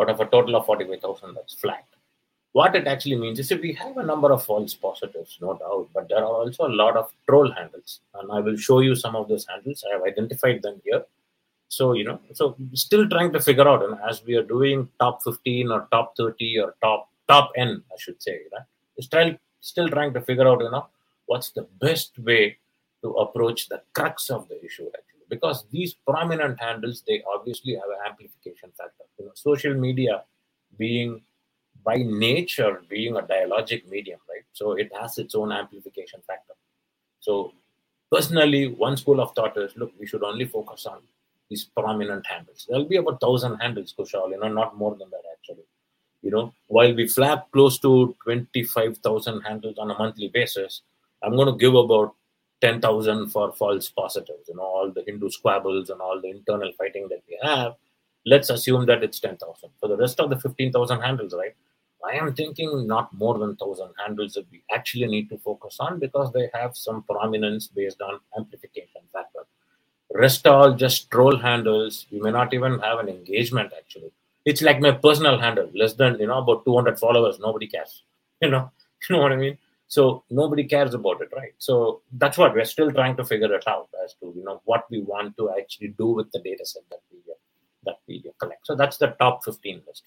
[0.00, 1.84] out of a total of 45,000 that's flat.
[2.52, 5.88] What it actually means is if we have a number of false positives, no doubt,
[5.94, 8.00] but there are also a lot of troll handles.
[8.14, 9.84] And I will show you some of those handles.
[9.88, 11.02] I have identified them here.
[11.68, 15.22] So, you know, so still trying to figure out, and as we are doing top
[15.24, 18.66] 15 or top 30 or top top N, I should say, right?
[19.00, 20.86] Still, still trying to figure out, you know,
[21.26, 22.58] what's the best way
[23.02, 24.90] to approach the crux of the issue.
[25.32, 29.04] Because these prominent handles, they obviously have an amplification factor.
[29.18, 30.24] You know, social media
[30.76, 31.22] being
[31.84, 34.44] by nature being a dialogic medium, right?
[34.52, 36.52] So it has its own amplification factor.
[37.20, 37.54] So
[38.10, 40.98] personally, one school of thought is look, we should only focus on
[41.48, 42.66] these prominent handles.
[42.68, 45.64] There'll be about thousand handles, Kushal, you know, not more than that actually.
[46.20, 50.82] You know, while we flap close to 25,000 handles on a monthly basis,
[51.22, 52.14] I'm going to give about
[52.62, 57.08] 10,000 for false positives, you know, all the Hindu squabbles and all the internal fighting
[57.10, 57.74] that we have.
[58.24, 59.70] Let's assume that it's 10,000.
[59.80, 61.54] For the rest of the 15,000 handles, right?
[62.04, 65.98] I am thinking not more than 1,000 handles that we actually need to focus on
[65.98, 69.40] because they have some prominence based on amplification factor.
[70.14, 72.06] Rest all just troll handles.
[72.12, 74.12] We may not even have an engagement actually.
[74.44, 77.38] It's like my personal handle, less than, you know, about 200 followers.
[77.40, 78.02] Nobody cares.
[78.42, 78.72] You know,
[79.08, 79.56] you know what I mean?
[79.92, 81.52] So nobody cares about it, right?
[81.58, 84.84] So that's what we're still trying to figure it out as to, you know, what
[84.90, 87.18] we want to actually do with the data set that we,
[87.84, 88.66] that we collect.
[88.66, 90.04] So that's the top 15 list.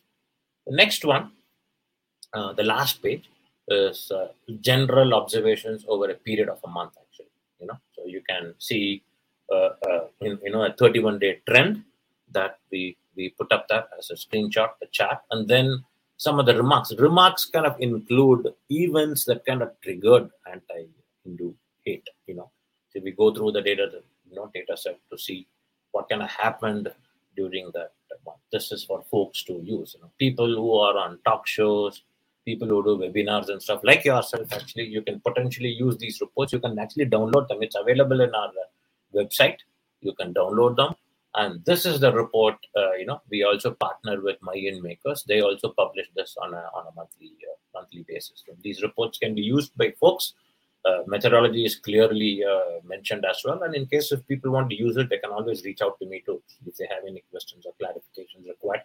[0.65, 1.33] The next one
[2.35, 3.29] uh, the last page
[3.67, 4.27] is uh,
[4.59, 9.01] general observations over a period of a month actually you know so you can see
[9.51, 11.83] uh, uh in, you know a 31 day trend
[12.31, 15.83] that we we put up that as a screenshot the chart and then
[16.17, 16.93] some of the remarks.
[16.97, 21.53] Remarks kind of include events that kind of triggered anti-hindu
[21.85, 22.49] hate you know.
[22.89, 23.89] So we go through the data
[24.29, 25.47] you know data set to see
[25.91, 26.91] what kind of happened
[27.35, 27.91] during that
[28.25, 28.39] month.
[28.51, 30.11] This is for folks to use you know.
[30.17, 32.03] People who are on talk shows
[32.45, 36.53] people who do webinars and stuff like yourself actually you can potentially use these reports.
[36.53, 37.61] You can actually download them.
[37.61, 38.51] It's available in our
[39.13, 39.57] website.
[40.01, 40.95] You can download them
[41.35, 45.69] and this is the report uh, you know we also partner with MyIndMakers they also
[45.69, 49.41] publish this on a, on a monthly uh, monthly basis so these reports can be
[49.41, 50.33] used by folks
[50.85, 54.75] uh, methodology is clearly uh, mentioned as well and in case if people want to
[54.75, 57.65] use it they can always reach out to me too if they have any questions
[57.65, 58.83] or clarifications required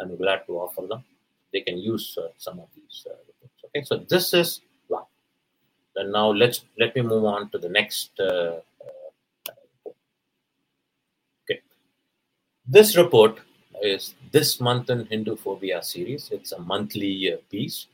[0.00, 1.04] i'm glad to offer them
[1.52, 3.64] they can use uh, some of these uh, reports.
[3.66, 5.04] Okay, so this is one.
[5.94, 8.18] Then now let's let me move on to the next.
[8.18, 8.60] Uh,
[11.44, 11.60] okay,
[12.66, 13.40] this report
[13.82, 16.30] is this month in Hindu Phobia series.
[16.30, 17.86] It's a monthly piece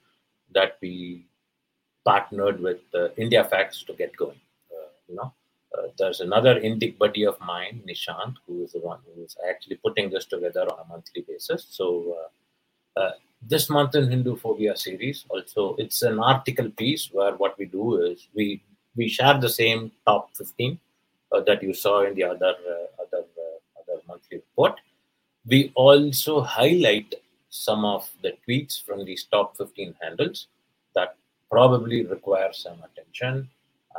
[0.55, 1.25] that we
[2.05, 4.41] partnered with uh, India Facts to get going.
[4.71, 5.33] Uh, you know,
[5.77, 9.77] uh, there's another Indic buddy of mine, Nishant, who is the one who is actually
[9.77, 11.67] putting this together on a monthly basis.
[11.71, 12.17] So
[12.97, 17.59] uh, uh, this month in Hindu Phobia series, also it's an article piece where what
[17.59, 18.63] we do is we
[18.97, 20.79] we share the same top 15
[21.31, 22.55] uh, that you saw in the other
[23.01, 23.25] other other
[24.09, 24.81] monthly report.
[25.47, 27.15] We also highlight
[27.51, 30.49] some of the tweets from these top 15 handles
[30.95, 31.17] that
[31.51, 33.49] probably require some attention.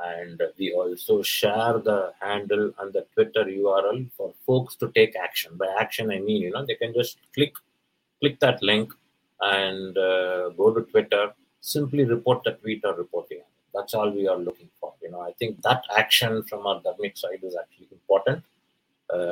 [0.03, 5.57] And we also share the handle and the twitter url for folks to take action.
[5.57, 7.53] By action i mean you know they can just click
[8.21, 8.93] click that link
[9.41, 13.51] and uh, go to twitter simply report the tweet or report the handle.
[13.73, 14.93] That's all we are looking for.
[15.01, 18.43] You know i think that action from our dharmic side is actually important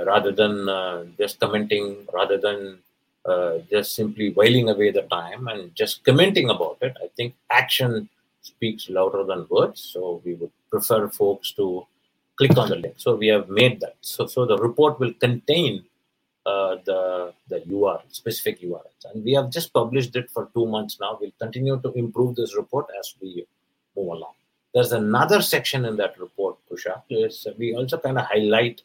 [0.05, 2.79] rather than uh, just commenting rather than
[3.25, 8.09] uh, just simply whiling away the time and just commenting about it i think action
[8.47, 9.81] speaks louder than words.
[9.93, 11.85] So we would prefer folks to
[12.37, 12.95] click on the link.
[12.97, 13.95] So we have made that.
[14.01, 15.85] So, so the report will contain
[16.45, 19.03] uh, the the URL, specific URLs.
[19.11, 21.17] And we have just published it for two months now.
[21.19, 23.45] We'll continue to improve this report as we
[23.95, 24.33] move along.
[24.73, 28.81] There's another section in that report, Kusha, is we also kind of highlight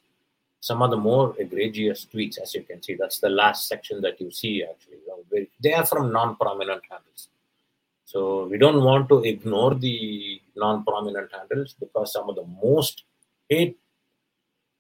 [0.63, 2.95] some of the more egregious tweets, as you can see.
[2.95, 5.49] That's the last section that you see, actually.
[5.61, 7.29] They are from non-prominent handles.
[8.05, 13.03] So we don't want to ignore the non-prominent handles because some of the most
[13.49, 13.77] hate,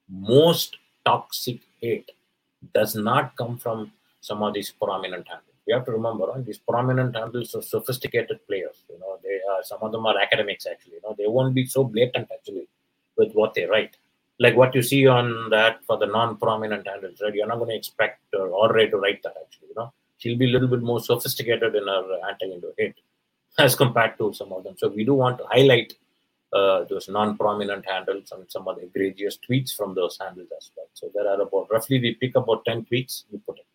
[0.08, 2.12] most toxic hate
[2.72, 3.90] does not come from
[4.20, 5.56] some of these prominent handles.
[5.66, 6.46] We have to remember right?
[6.46, 8.84] these prominent handles are sophisticated players.
[8.88, 10.94] You know, they are some of them are academics actually.
[10.94, 12.68] You know, they won't be so blatant actually
[13.16, 13.96] with what they write.
[14.44, 17.34] Like what you see on that for the non-prominent handles, right?
[17.34, 19.68] You're not going to expect uh, Audrey to write that actually.
[19.68, 22.96] You know, she'll be a little bit more sophisticated in her anti-Indo hate
[23.58, 24.74] as compared to some of them.
[24.78, 25.94] So we do want to highlight
[26.52, 30.88] uh, those non-prominent handles and some of the egregious tweets from those handles as well.
[30.94, 33.66] So there are about roughly we pick about 10 tweets, we put it.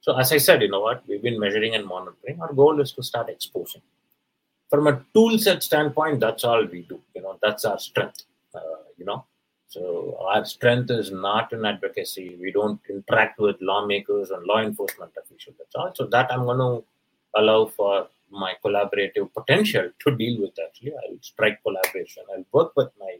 [0.00, 2.40] So as I said, you know what, we've been measuring and monitoring.
[2.40, 3.82] Our goal is to start exposing.
[4.70, 7.00] From a tool set standpoint, that's all we do.
[7.14, 8.24] You know, that's our strength.
[8.54, 8.60] Uh,
[8.96, 9.24] you know,
[9.68, 12.36] so our strength is not in advocacy.
[12.40, 15.56] We don't interact with lawmakers and law enforcement officials.
[15.58, 15.92] That's all.
[15.94, 16.84] So that I'm going to
[17.38, 22.90] allow for my collaborative potential to deal with actually i'll strike collaboration i'll work with
[23.00, 23.16] my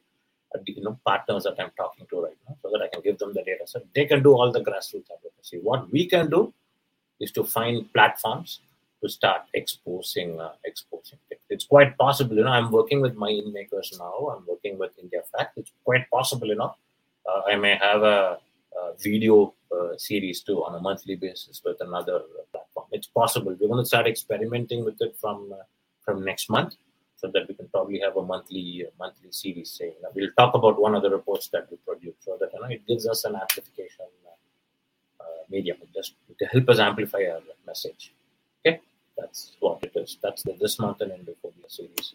[0.67, 3.33] you know partners that i'm talking to right now so that i can give them
[3.33, 6.53] the data so they can do all the grassroots advocacy what we can do
[7.21, 8.61] is to find platforms
[9.03, 11.41] to start exposing uh, exposing it.
[11.51, 15.57] it's quite possible you know i'm working with MyIndMakers now i'm working with india fact
[15.57, 16.75] it's quite possible you know
[17.29, 18.39] uh, i may have a,
[18.79, 22.87] a video uh, series too on a monthly basis with another platform.
[22.93, 23.55] It's possible.
[23.61, 25.63] We're going to start experimenting with it from uh,
[26.05, 26.77] from next month,
[27.17, 29.71] so that we can probably have a monthly uh, monthly series.
[29.73, 32.69] Saying we'll talk about one of the reports that we produce, so that you know
[32.69, 34.07] it gives us an amplification
[35.21, 38.15] uh, medium, just to help us amplify our message.
[38.67, 38.81] Okay,
[39.17, 40.19] that's what it is.
[40.23, 42.15] That's the this month and Indophobia series.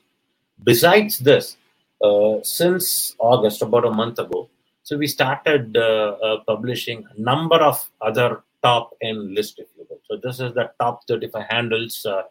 [0.64, 1.58] Besides this,
[2.02, 4.50] uh, since August, about a month ago,
[4.84, 9.86] so we started uh, uh, publishing a number of other top end list, if you
[9.90, 10.00] will.
[10.10, 12.24] So this is the top 35 handles uh,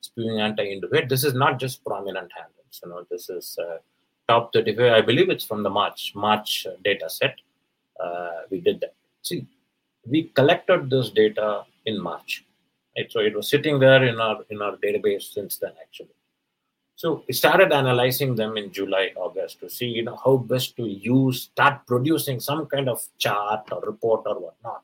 [0.00, 0.88] spewing anti-Indo.
[1.08, 2.80] This is not just prominent handles.
[2.82, 3.58] You know, this is
[4.28, 4.92] top 35.
[4.92, 7.36] I believe it's from the March March data set.
[7.98, 8.94] Uh, we did that.
[9.22, 9.46] See,
[10.04, 12.44] we collected this data in March.
[13.08, 16.14] So it was sitting there in our in our database since then, actually.
[16.94, 20.84] So we started analyzing them in July, August to see, you know, how best to
[20.84, 24.82] use, start producing some kind of chart or report or whatnot.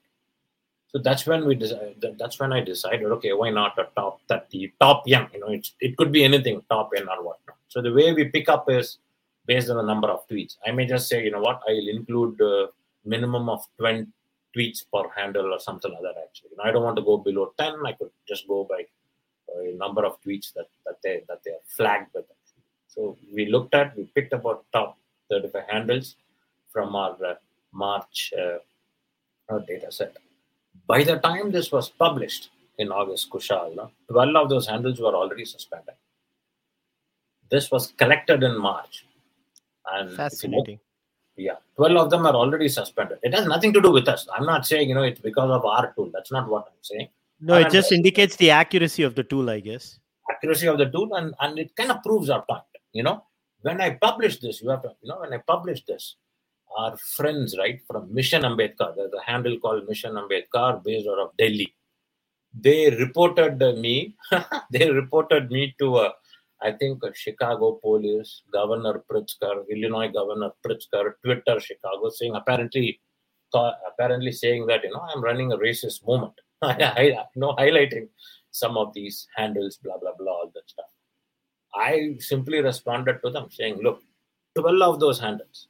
[0.89, 2.17] So that's when we decided.
[2.19, 5.29] That's when I decided, okay, why not a top thirty, top young?
[5.33, 7.57] You know, it's, it could be anything, top N or whatnot.
[7.69, 8.99] So the way we pick up is
[9.47, 10.57] based on the number of tweets.
[10.67, 12.67] I may just say, you know what, I'll include a
[13.07, 14.07] minimum of twenty
[14.57, 16.15] tweets per handle or something like that.
[16.23, 17.75] Actually, you know, I don't want to go below ten.
[17.87, 18.85] I could just go by
[19.61, 22.25] a number of tweets that, that they that they are flagged with.
[22.89, 24.99] So we looked at, we picked about top
[25.31, 26.17] 35 handles
[26.71, 27.35] from our uh,
[27.73, 30.15] March uh, data set.
[30.87, 35.47] By the time this was published in August, Kushal, 12 of those handles were already
[35.47, 35.95] suspended.
[37.51, 39.07] This was collected in March.
[39.91, 40.79] And Fascinating.
[41.37, 43.19] Yeah, 12 of them are already suspended.
[43.23, 44.29] It has nothing to do with us.
[44.37, 46.11] I'm not saying, you know, it's because of our tool.
[46.13, 47.09] That's not what I'm saying
[47.43, 49.99] no, it just uh, indicates the accuracy of the tool, I guess.
[50.31, 52.63] Accuracy of the tool, and, and it kind of proves our point.
[52.93, 53.25] You know,
[53.63, 56.17] when I publish this, you have to, you know, when I publish this,
[56.79, 61.37] our friends, right, from Mission Ambedkar, there's a handle called Mission Ambedkar based out of
[61.37, 61.75] Delhi.
[62.55, 64.15] They reported me,
[64.71, 66.13] they reported me to a,
[66.63, 73.01] I think Chicago police, Governor Pritzker, Illinois Governor Pritzker, Twitter Chicago, saying apparently,
[73.55, 76.35] apparently saying that you know I'm running a racist movement.
[76.63, 78.09] I, know, highlighting
[78.53, 80.87] some of these handles, blah blah blah, all that stuff.
[81.75, 84.03] I simply responded to them saying, look,
[84.57, 85.69] 12 of those handles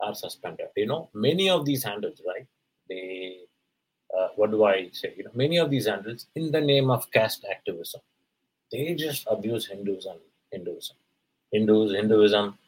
[0.00, 0.66] are suspended.
[0.76, 2.46] You know, many of these handles, right?
[2.88, 3.38] They,
[4.16, 5.14] uh, what do I say?
[5.16, 8.02] You know, many of these handles, in the name of caste activism,
[8.72, 10.18] they just abuse Hindus and
[10.50, 10.96] Hinduism,
[11.52, 12.58] Hindus, Hinduism,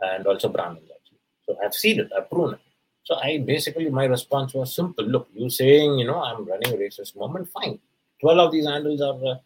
[0.00, 0.90] and also Brahmins.
[0.94, 2.60] Actually, so I've seen it, I've proven it.
[3.04, 5.04] So I basically my response was simple.
[5.04, 7.78] Look, you saying you know I'm running a racist movement, fine.
[8.20, 9.36] Twelve of these handles are uh,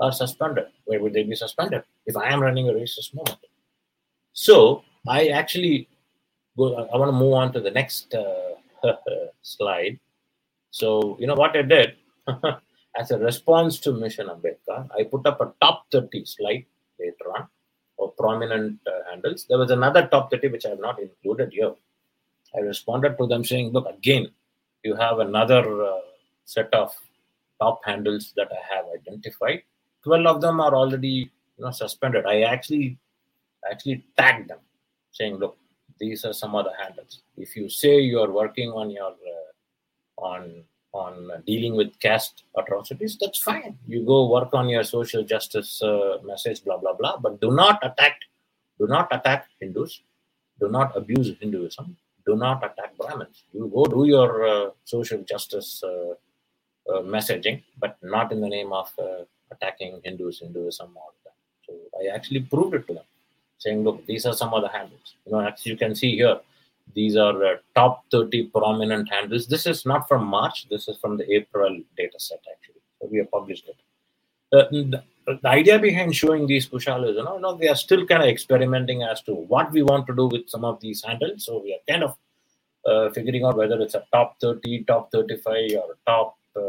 [0.00, 0.66] are suspended.
[0.84, 3.40] Where would they be suspended if I am running a racist movement?
[4.32, 5.88] So I actually
[6.56, 6.74] go.
[6.92, 8.54] I want to move on to the next uh,
[9.42, 9.98] slide.
[10.70, 11.96] So you know what I did
[12.98, 16.66] as a response to Mission Ambedkar, I put up a top 30 slide
[16.98, 17.48] later on
[17.98, 19.46] of prominent uh, handles.
[19.48, 21.74] There was another top 30 which I have not included here.
[22.56, 24.30] I responded to them saying, "Look, again,
[24.82, 26.00] you have another uh,
[26.44, 26.94] set of
[27.60, 29.62] top handles that I have identified.
[30.04, 32.98] 12 of them are already you know suspended i actually
[33.70, 34.58] actually tagged them
[35.10, 35.56] saying look
[35.98, 39.50] these are some other handles if you say you are working on your uh,
[40.32, 40.64] on
[41.02, 46.16] on dealing with caste atrocities that's fine you go work on your social justice uh,
[46.30, 48.16] message blah blah blah but do not attack
[48.80, 50.00] do not attack hindus
[50.60, 51.96] do not abuse hinduism
[52.28, 56.12] do not attack brahmins you go do your uh, social justice uh,
[56.92, 61.34] uh, messaging but not in the name of uh, attacking Hindus, Hinduism, all that.
[61.66, 63.04] So I actually proved it to them,
[63.58, 65.14] saying, look, these are some of the handles.
[65.24, 66.38] You know, as you can see here,
[66.94, 69.46] these are uh, top 30 prominent handles.
[69.46, 70.68] This is not from March.
[70.68, 72.80] This is from the April data set, actually.
[73.00, 73.76] So we have published it.
[74.52, 77.74] Uh, the, the, idea behind showing these Kushal is, you know, you know, we are
[77.74, 81.02] still kind of experimenting as to what we want to do with some of these
[81.02, 81.44] handles.
[81.44, 82.16] So we are kind of
[82.86, 86.60] uh, figuring out whether it's a top 30, top 35, or top uh,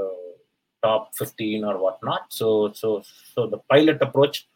[0.84, 2.26] top 15 or whatnot.
[2.30, 3.04] So, so,
[3.34, 4.48] so the pilot approach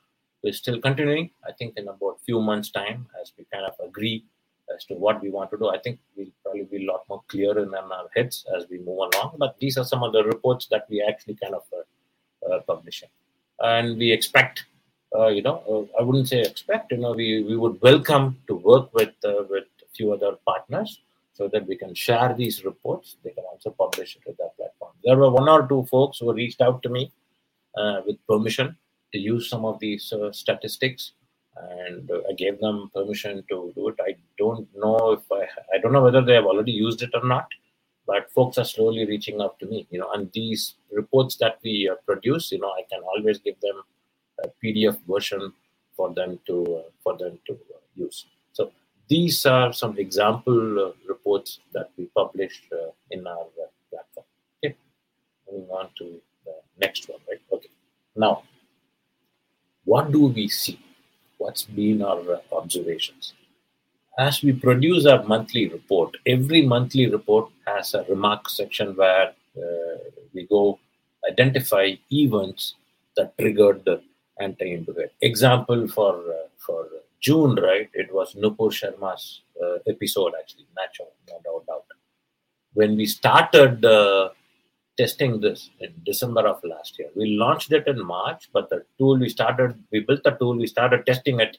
[0.44, 1.30] is still continuing.
[1.48, 4.26] I think in about few months' time, as we kind of agree
[4.76, 7.22] as to what we want to do, I think we'll probably be a lot more
[7.28, 9.36] clear in our heads as we move along.
[9.38, 13.10] But these are some of the reports that we actually kind of uh, uh, publishing,
[13.60, 14.66] and we expect.
[15.14, 16.92] Uh, you know, uh, I wouldn't say expect.
[16.92, 21.02] You know, we, we would welcome to work with uh, with a few other partners
[21.34, 23.18] so that we can share these reports.
[23.24, 24.94] They can also publish it with their platform.
[25.04, 27.12] There were one or two folks who reached out to me
[27.76, 28.78] uh, with permission
[29.14, 31.12] to use some of these statistics,
[31.56, 33.96] and I gave them permission to do it.
[34.02, 37.26] I don't know if I I don't know whether they have already used it or
[37.26, 37.48] not,
[38.08, 39.88] but folks are slowly reaching out to me.
[39.90, 43.60] You know, and these reports that we uh, produce, you know, I can always give
[43.62, 43.82] them
[44.44, 45.54] a PDF version
[45.96, 48.72] for them to uh, for them to uh, use So
[49.08, 54.26] these are some example uh, reports that we published uh, in our uh, platform.
[54.58, 54.76] Okay,
[55.52, 57.42] moving on to the next one, right?
[57.52, 57.70] Okay,
[58.16, 58.44] now
[59.84, 60.80] what do we see?
[61.42, 63.34] What's been our observations?
[64.20, 69.98] As we produce our monthly report, every monthly report has a remark section where uh,
[70.34, 70.80] we go
[71.32, 72.76] identify events
[73.16, 74.02] that triggered the
[74.40, 75.12] hate.
[75.22, 76.88] Example for uh, for
[77.20, 77.90] June, right?
[77.94, 81.12] It was Nupur Sharma's uh, episode, actually, natural,
[81.46, 81.86] no doubt.
[82.74, 84.30] When we started uh,
[85.02, 89.18] testing this in December of last year, we launched it in March, but the tool
[89.18, 91.58] we started, we built the tool, we started testing it,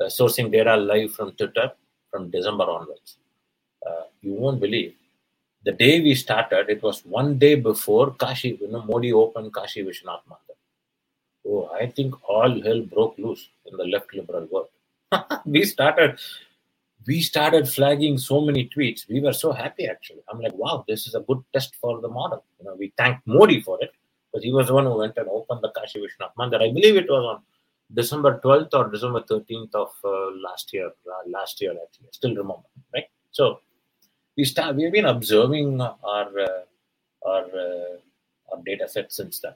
[0.00, 1.70] uh, sourcing data live from Twitter
[2.10, 3.16] from December onwards.
[3.86, 4.94] Uh, you won't believe.
[5.64, 9.82] The day we started, it was one day before Kashi, you know, Modi opened Kashi
[9.84, 10.56] Vishwanath Mandir.
[11.46, 14.70] Oh, I think all hell broke loose in the left liberal world.
[15.44, 16.18] we started
[17.10, 19.00] we started flagging so many tweets.
[19.08, 20.22] We were so happy actually.
[20.28, 22.44] I'm like, wow, this is a good test for the model.
[22.58, 23.90] You know, we thanked Modi for it
[24.26, 26.62] because he was the one who went and opened the Kashi Vishwanath Mandir.
[26.66, 27.42] I believe it was on
[28.00, 30.90] December 12th or December 13th of uh, last year.
[31.14, 32.68] Uh, last year actually, I still remember.
[32.94, 33.08] Right.
[33.32, 33.60] So
[34.36, 34.76] we start.
[34.76, 36.62] We have been observing our uh,
[37.32, 37.96] our uh,
[38.52, 39.54] our data set since then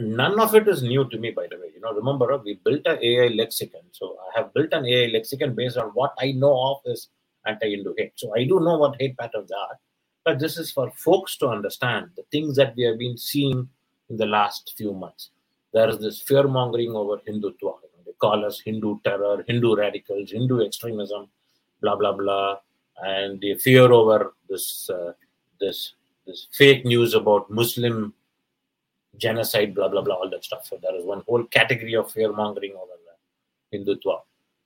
[0.00, 1.70] none of it is new to me, by the way.
[1.74, 3.82] You know, remember we built an AI lexicon.
[3.92, 7.08] So I have built an AI lexicon based on what I know of is
[7.46, 8.12] anti-Hindu hate.
[8.16, 9.78] So I do know what hate patterns are,
[10.24, 13.68] but this is for folks to understand the things that we have been seeing
[14.10, 15.30] in the last few months.
[15.72, 17.72] There is this fear mongering over Hindutva.
[18.04, 21.28] They call us Hindu terror, Hindu radicals, Hindu extremism,
[21.80, 22.58] blah blah blah,
[23.02, 25.12] and the fear over this uh,
[25.60, 25.94] this
[26.26, 28.12] this fake news about Muslim
[29.18, 30.66] genocide, blah blah blah, all that stuff.
[30.66, 32.92] So there is one whole category of fear mongering over
[33.74, 34.20] Hindutva,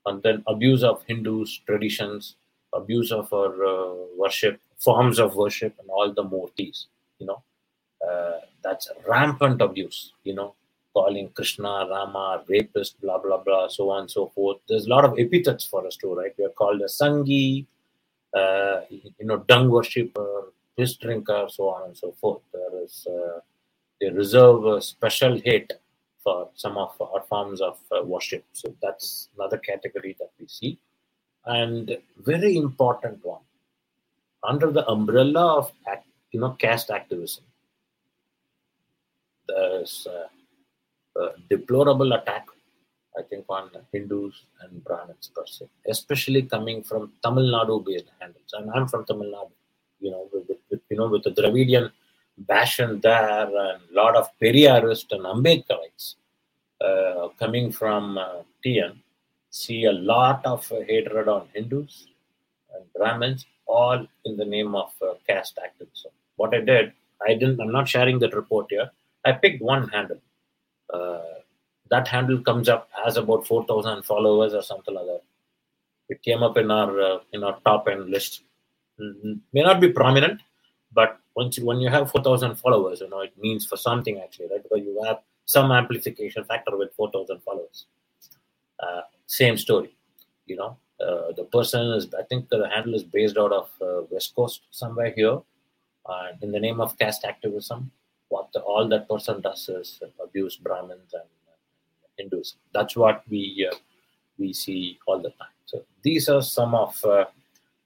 [0.07, 2.37] and then abuse of Hindus, traditions,
[2.75, 6.87] abuse of our uh, worship, forms of worship, and all the murtis.
[7.19, 7.43] You know,
[8.09, 10.13] uh, that's rampant abuse.
[10.25, 10.55] You know,
[10.95, 14.59] calling Krishna, Rama, rapist, blah blah blah, so on and so forth.
[14.69, 16.33] There's a lot of epithets for us too, right?
[16.39, 17.67] We are called a sangi,
[18.35, 22.43] uh, you know, dung worshipper, piss drinker, so on and so forth.
[22.53, 23.41] There is uh,
[24.01, 25.73] they reserve a special hate
[26.23, 28.45] for some of our forms of uh, worship.
[28.53, 30.79] So that's another category that we see.
[31.45, 33.43] And very important one,
[34.43, 35.73] under the umbrella of
[36.33, 37.45] you know caste activism,
[39.49, 42.47] there's a, a deplorable attack,
[43.17, 48.53] I think, on Hindus and Brahmins per se, especially coming from Tamil Nadu-based handles.
[48.55, 49.53] And I'm from Tamil Nadu,
[50.01, 51.93] you know, with, with you know with the Dravidian
[52.39, 56.17] Bashan there and a lot of Periyarist and Ambedkarites
[56.81, 58.99] uh, coming from uh, TN
[59.51, 62.09] see a lot of uh, hatred on Hindus
[62.75, 66.13] and Brahmins, all in the name of uh, caste activism.
[66.37, 66.93] What I did,
[67.27, 67.61] I didn't.
[67.61, 68.91] I'm not sharing that report here.
[69.25, 70.21] I picked one handle.
[70.93, 71.21] Uh,
[71.91, 75.23] that handle comes up has about 4,000 followers or something like that.
[76.09, 78.43] It came up in our uh, in our top end list.
[79.01, 79.33] Mm-hmm.
[79.53, 80.41] May not be prominent,
[80.97, 84.63] but once when you have 4,000 followers, you know it means for something actually, right?
[84.63, 87.87] Because you have some amplification factor with 4,000 followers.
[88.81, 89.95] Uh, same story,
[90.47, 90.79] you know.
[90.99, 94.63] Uh, the person is, I think the handle is based out of uh, West Coast
[94.71, 95.39] somewhere here.
[96.09, 97.91] And in the name of caste activism,
[98.29, 101.29] what the, all that person does is abuse Brahmins and,
[102.19, 102.57] Hindus.
[102.73, 103.77] That's what we uh,
[104.39, 105.55] we see all the time.
[105.67, 107.27] So these are some of uh,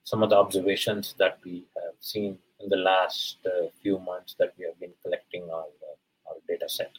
[0.05, 4.53] some of the observations that we have seen in the last uh, few months that
[4.57, 5.67] we have been collecting our
[6.27, 6.91] our data set.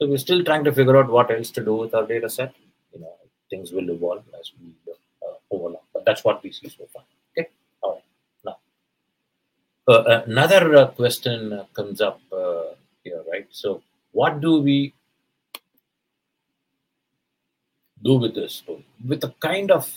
[0.00, 2.54] So we're still trying to figure out what else to do with our data set.
[2.92, 3.12] You know,
[3.50, 5.82] things will evolve as we uh, overlap.
[5.92, 7.04] But that's what we see so far.
[7.32, 7.48] Okay.
[7.82, 8.04] All right.
[8.44, 8.56] Now,
[9.94, 13.46] uh, another uh, question uh, comes up uh, here, right?
[13.50, 13.82] So,
[14.12, 14.94] what do we
[18.02, 18.62] do with this?
[19.06, 19.88] With the kind of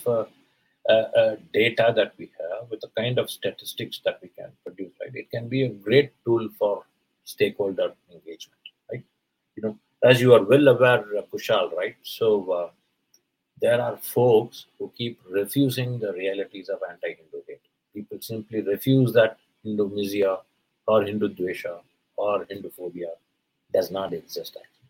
[0.94, 5.14] uh, data that we have, with the kind of statistics that we can produce, right?
[5.14, 6.84] It can be a great tool for
[7.24, 8.62] stakeholder engagement,
[8.92, 9.04] right?
[9.56, 11.96] You know, as you are well aware, Kushal, right?
[12.04, 12.72] So
[13.62, 17.62] there are folks who keep refusing the realities of anti-Hindu hate.
[17.94, 19.90] People simply refuse that Hindu
[20.88, 21.80] or Hindu Dvesha
[22.16, 23.10] or Hinduphobia
[23.74, 24.90] does not exist actually.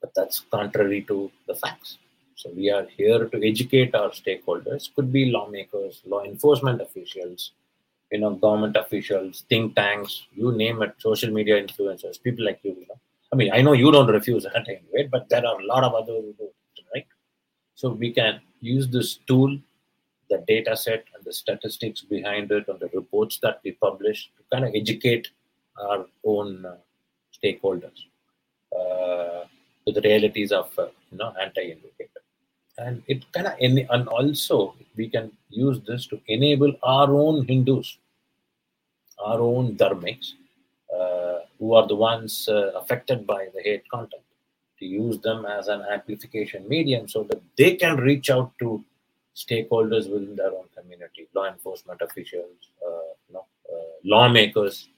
[0.00, 1.98] But that's contrary to the facts.
[2.38, 7.50] So we are here to educate our stakeholders, could be lawmakers, law enforcement officials,
[8.12, 12.76] you know, government officials, think tanks, you name it, social media influencers, people like you,
[12.78, 13.00] you know.
[13.32, 16.20] I mean, I know you don't refuse anti-Hindu but there are a lot of other
[16.94, 17.04] right?
[17.74, 19.58] So we can use this tool,
[20.30, 24.44] the data set and the statistics behind it and the reports that we publish to
[24.52, 25.26] kind of educate
[25.76, 26.76] our own uh,
[27.36, 27.98] stakeholders
[28.72, 29.42] uh,
[29.84, 32.17] to the realities of uh, you know anti-indicator.
[32.78, 37.98] And it kind of and also we can use this to enable our own Hindus,
[39.18, 40.34] our own dharmics,
[40.94, 44.22] uh, who are the ones uh, affected by the hate content
[44.78, 48.84] to use them as an amplification medium so that they can reach out to
[49.34, 54.88] stakeholders within their own community, law enforcement officials, uh, you know, uh, lawmakers,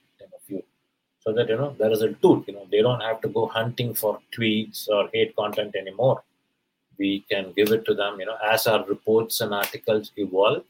[1.20, 2.42] so that you know there is a tool.
[2.46, 6.22] You know, they don't have to go hunting for tweets or hate content anymore.
[7.00, 8.12] We can give it to them.
[8.20, 10.64] You know, as our reports and articles evolve,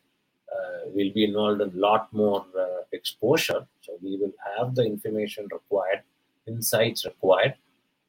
[0.54, 3.62] uh, we'll be involved in a lot more uh, exposure.
[3.84, 6.02] So we will have the information required,
[6.46, 7.54] insights required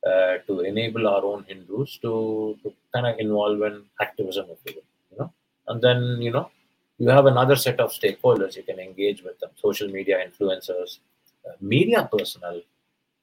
[0.05, 4.73] uh, to enable our own Hindus to, to kind of involve in activism, if you
[4.77, 5.33] will, you know.
[5.67, 6.49] And then, you know,
[6.97, 10.99] you have another set of stakeholders you can engage with them, social media influencers,
[11.47, 12.61] uh, media personnel,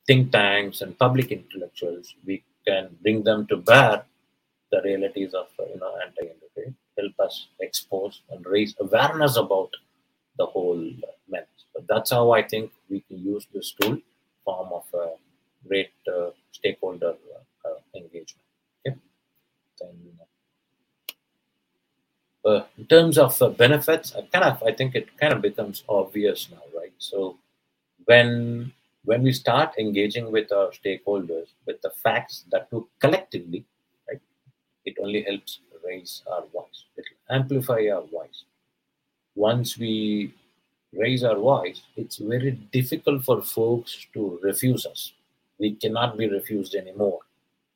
[0.06, 2.14] think tanks, and public intellectuals.
[2.26, 4.04] We can bring them to bear
[4.70, 9.70] the realities of, uh, you know, anti-interfaith, help us expose and raise awareness about
[10.38, 11.64] the whole uh, menace.
[11.74, 13.98] But that's how I think we can use this tool
[14.44, 15.08] form of uh,
[15.66, 17.14] great uh, stakeholder
[17.64, 18.46] uh, engagement.
[18.86, 18.96] Okay.
[19.80, 20.18] Then,
[22.44, 25.84] uh, in terms of uh, benefits, I kind of I think it kind of becomes
[25.88, 26.92] obvious now, right?
[26.98, 27.36] So
[28.04, 28.72] when
[29.04, 33.64] when we start engaging with our stakeholders with the facts that we collectively,
[34.88, 36.78] it only helps raise our voice.
[36.96, 38.44] It will amplify our voice.
[39.34, 40.34] Once we
[40.92, 45.12] raise our voice, it's very difficult for folks to refuse us
[45.58, 47.20] we cannot be refused anymore.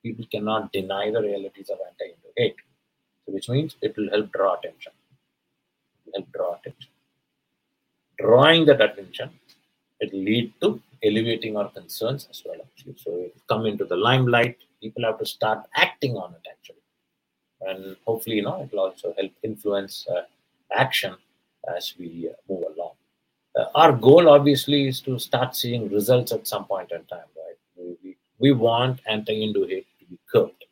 [0.04, 2.56] people cannot deny the realities of anti-Hindu hate.
[3.24, 4.92] So which means it will help draw attention.
[6.14, 6.90] Help draw attention.
[8.18, 9.30] Drawing that attention,
[10.00, 12.60] it will lead to elevating our concerns as well.
[12.66, 14.56] Actually, so it come into the limelight.
[14.80, 16.82] People have to start acting on it actually,
[17.66, 20.22] and hopefully, you know, it will also help influence uh,
[20.74, 21.14] action
[21.76, 22.92] as we uh, move along.
[23.58, 27.30] Uh, our goal, obviously, is to start seeing results at some point in time.
[27.36, 27.58] Right?
[27.76, 30.64] We, we, we want anti-Hindu hate to be curbed.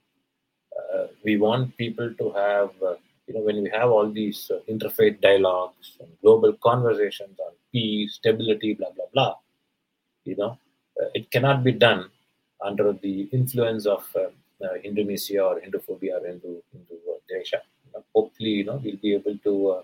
[0.94, 2.94] Uh, we want people to have, uh,
[3.26, 8.14] you know, when we have all these uh, interfaith dialogues and global conversations on peace,
[8.14, 9.34] stability, blah blah blah,
[10.24, 10.58] you know,
[11.00, 12.10] uh, it cannot be done
[12.64, 14.04] under the influence of
[14.84, 16.94] Hindumisia or Hinduphobia or Hindu Hindu
[17.30, 17.60] Dvesha.
[18.14, 19.82] Hopefully, you know, we'll be able to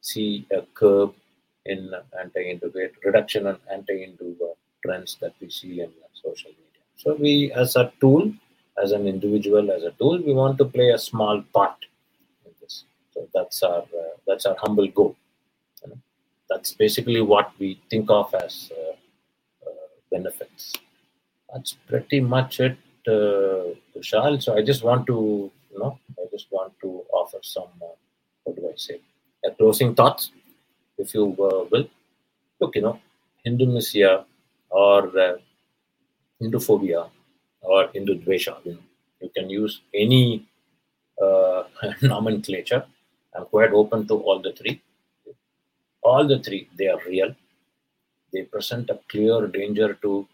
[0.00, 1.14] see a curb
[1.64, 2.72] in anti-Hindu
[3.04, 4.34] reduction in anti-Hindu
[4.84, 6.82] trends that we see in social media.
[6.96, 8.32] So we, as a tool,
[8.82, 11.76] as an individual, as a tool, we want to play a small part
[12.44, 12.84] in this.
[13.12, 15.16] So that's our uh, that's our humble goal.
[15.82, 15.98] You know?
[16.48, 18.92] That's basically what we think of as uh,
[19.68, 19.74] uh,
[20.10, 20.72] benefits.
[21.52, 22.76] That's pretty much it,
[23.08, 24.42] uh, Kushal.
[24.42, 27.94] So I just want to, you know, I just want to offer some, uh,
[28.44, 29.00] what do I say,
[29.58, 30.30] closing thoughts,
[30.98, 31.88] if you uh, will.
[32.60, 33.00] Look, you know,
[33.46, 34.24] Hindumisia
[34.70, 35.36] or uh,
[36.40, 37.08] Hinduphobia
[37.60, 38.56] or Hindu Dvesha.
[38.64, 38.78] You, know,
[39.20, 40.46] you can use any
[41.22, 41.64] uh,
[42.02, 42.84] nomenclature.
[43.34, 44.82] I'm quite open to all the three.
[46.02, 47.34] All the three, they are real.
[48.32, 50.26] They present a clear danger to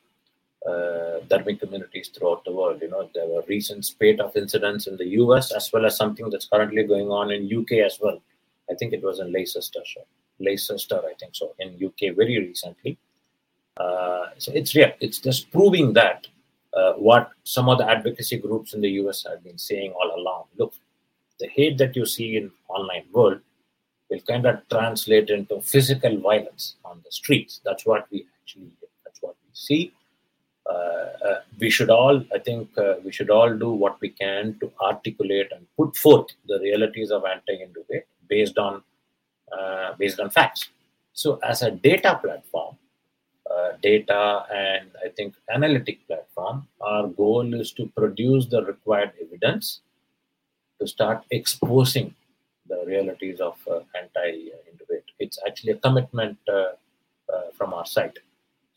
[0.68, 2.80] uh, communities throughout the world.
[2.82, 6.28] You know, there were recent spate of incidents in the US as well as something
[6.30, 8.20] that's currently going on in UK as well.
[8.70, 9.60] I think it was in Leicester,
[10.40, 12.98] Leicester, I think so, in UK very recently.
[13.76, 14.92] Uh, so it's real.
[15.00, 16.26] It's just proving that
[16.74, 20.44] uh, what some of the advocacy groups in the US have been saying all along.
[20.56, 20.74] Look,
[21.40, 23.40] the hate that you see in online world
[24.10, 27.60] will kind of translate into physical violence on the streets.
[27.64, 28.70] That's what we actually
[29.04, 29.92] that's what we see.
[31.60, 35.50] We should all, I think, uh, we should all do what we can to articulate
[35.52, 38.82] and put forth the realities of anti-Hindu hate based on
[39.56, 40.68] uh, based on facts.
[41.14, 42.76] So, as a data platform,
[43.50, 49.80] uh, data and I think analytic platform, our goal is to produce the required evidence
[50.80, 52.14] to start exposing
[52.68, 55.02] the realities of uh, anti-Hindu hate.
[55.18, 56.52] It's actually a commitment uh,
[57.32, 58.18] uh, from our side.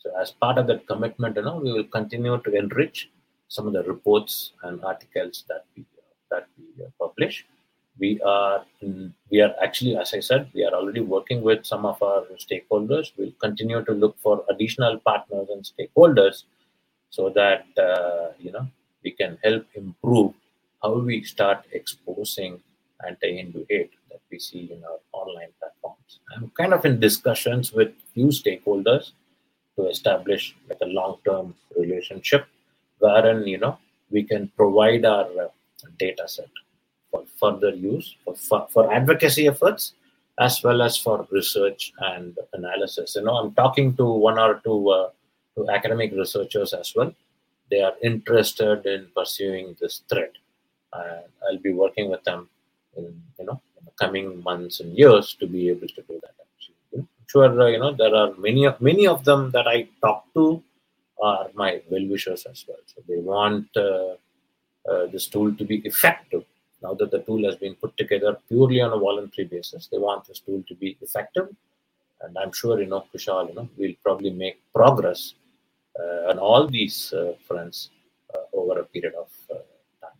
[0.02, 3.08] So, as part of that commitment, you know, we will continue to enrich
[3.46, 5.84] some of the reports and articles that we
[6.30, 7.46] that we publish.
[8.00, 8.64] We are
[9.30, 13.12] we are actually as i said we are already working with some of our stakeholders.
[13.16, 16.44] We'll continue to look for additional partners and stakeholders
[17.10, 18.66] so that uh, you know
[19.04, 20.32] we can help improve
[20.82, 22.60] how we start exposing
[23.06, 26.20] anti-hindu hate that we see in our online platforms.
[26.34, 29.12] I'm kind of in discussions with few stakeholders
[29.76, 32.46] to establish like a long-term relationship
[32.98, 33.78] wherein you know
[34.10, 35.48] we can provide our uh,
[35.98, 36.50] data set
[37.10, 38.16] for further use
[38.48, 39.94] for, for advocacy efforts
[40.38, 43.14] as well as for research and analysis.
[43.16, 45.10] You know, I'm talking to one or two, uh,
[45.54, 47.12] two academic researchers as well.
[47.70, 50.30] They are interested in pursuing this thread.
[50.92, 52.48] Uh, I'll be working with them
[52.96, 53.04] in
[53.38, 56.34] you know in the coming months and years to be able to do that.
[57.32, 60.62] Sure uh, you know there are many of many of them that I talk to
[61.22, 62.82] are my well wishers as well.
[62.86, 64.14] So they want uh,
[64.90, 66.44] uh, this tool to be effective
[66.82, 70.26] now that the tool has been put together purely on a voluntary basis, they want
[70.26, 71.48] this tool to be effective.
[72.20, 75.34] And I'm sure, you know, Kushal, you know, we'll probably make progress
[75.98, 77.90] uh, on all these uh, fronts
[78.34, 80.18] uh, over a period of time.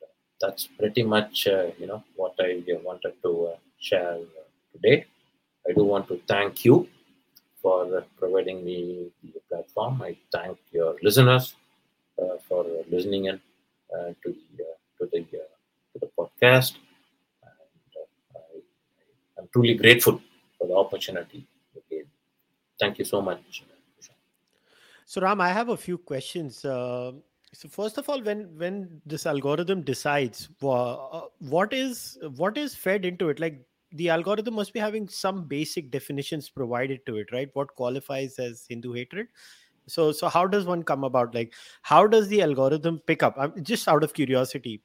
[0.00, 0.08] And
[0.40, 4.18] that's pretty much, you know, what I wanted to share
[4.72, 5.06] today.
[5.68, 6.88] I do want to thank you
[7.60, 10.02] for providing me the platform.
[10.02, 11.54] I thank your listeners
[12.48, 13.40] for listening in
[14.22, 14.66] to the
[14.98, 15.52] to the uh,
[15.92, 16.76] to the podcast.
[17.42, 18.38] And uh,
[19.38, 20.20] I, am truly grateful
[20.58, 21.46] for the opportunity.
[21.76, 22.06] Again.
[22.78, 23.64] Thank you so much.
[25.04, 26.64] So Ram, I have a few questions.
[26.64, 27.12] Uh,
[27.52, 33.04] so first of all, when when this algorithm decides uh, what is what is fed
[33.04, 37.48] into it, like the algorithm must be having some basic definitions provided to it, right?
[37.54, 39.28] What qualifies as Hindu hatred?
[39.86, 43.62] so so how does one come about like how does the algorithm pick up I'm
[43.62, 44.82] just out of curiosity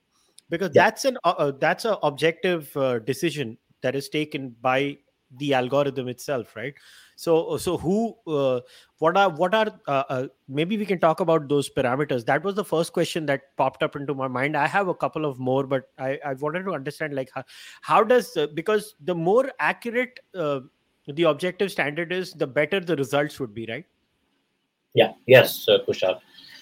[0.49, 0.85] because yeah.
[0.85, 4.97] that's an uh, uh, that's an objective uh, decision that is taken by
[5.37, 6.73] the algorithm itself right?
[7.15, 8.61] So so who uh,
[8.97, 12.25] what are what are uh, uh, maybe we can talk about those parameters.
[12.25, 14.57] That was the first question that popped up into my mind.
[14.57, 17.43] I have a couple of more but i i wanted to understand like how,
[17.81, 20.61] how does uh, because the more accurate uh,
[21.07, 23.85] the objective standard is the better the results would be right?
[24.93, 25.13] Yeah.
[25.27, 26.19] Yes uh, kushal.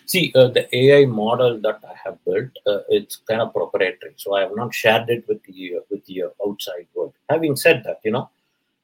[0.09, 4.33] See, uh, the AI model that I have built, uh, it's kind of proprietary, so
[4.33, 7.13] I have not shared it with the uh, with the outside world.
[7.29, 8.27] Having said that, you know,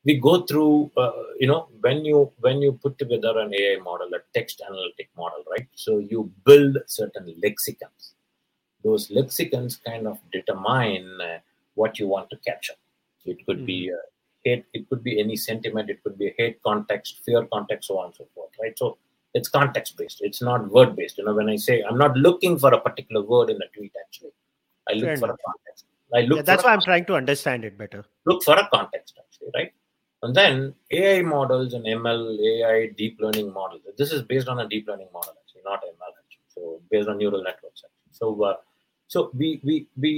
[0.06, 4.10] we go through, uh, you know, when you when you put together an AI model,
[4.14, 5.68] a text analytic model, right?
[5.74, 8.14] So you build certain lexicons.
[8.84, 11.40] Those lexicons kind of determine uh,
[11.74, 12.80] what you want to capture.
[13.24, 13.66] So it could mm-hmm.
[13.66, 14.06] be uh,
[14.44, 18.08] hate, it could be any sentiment, it could be hate context, fear context, so on
[18.08, 18.78] and so forth, right?
[18.78, 18.98] So
[19.36, 22.58] it's context based it's not word based you know when i say i'm not looking
[22.58, 24.32] for a particular word in a tweet actually
[24.90, 25.40] i look Fair for enough.
[25.40, 25.86] a context
[26.16, 29.20] i look yeah, that's why i'm trying to understand it better look for a context
[29.24, 29.74] actually right
[30.26, 32.22] and then ai models and ml
[32.52, 36.14] ai deep learning models this is based on a deep learning model actually not ml
[36.22, 38.16] actually so based on neural networks actually.
[38.22, 38.56] so uh,
[39.08, 40.14] so we we we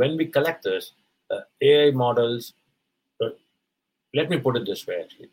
[0.00, 0.92] when we collect this
[1.34, 2.54] uh, ai models
[3.24, 3.34] uh,
[4.20, 5.30] let me put it this way actually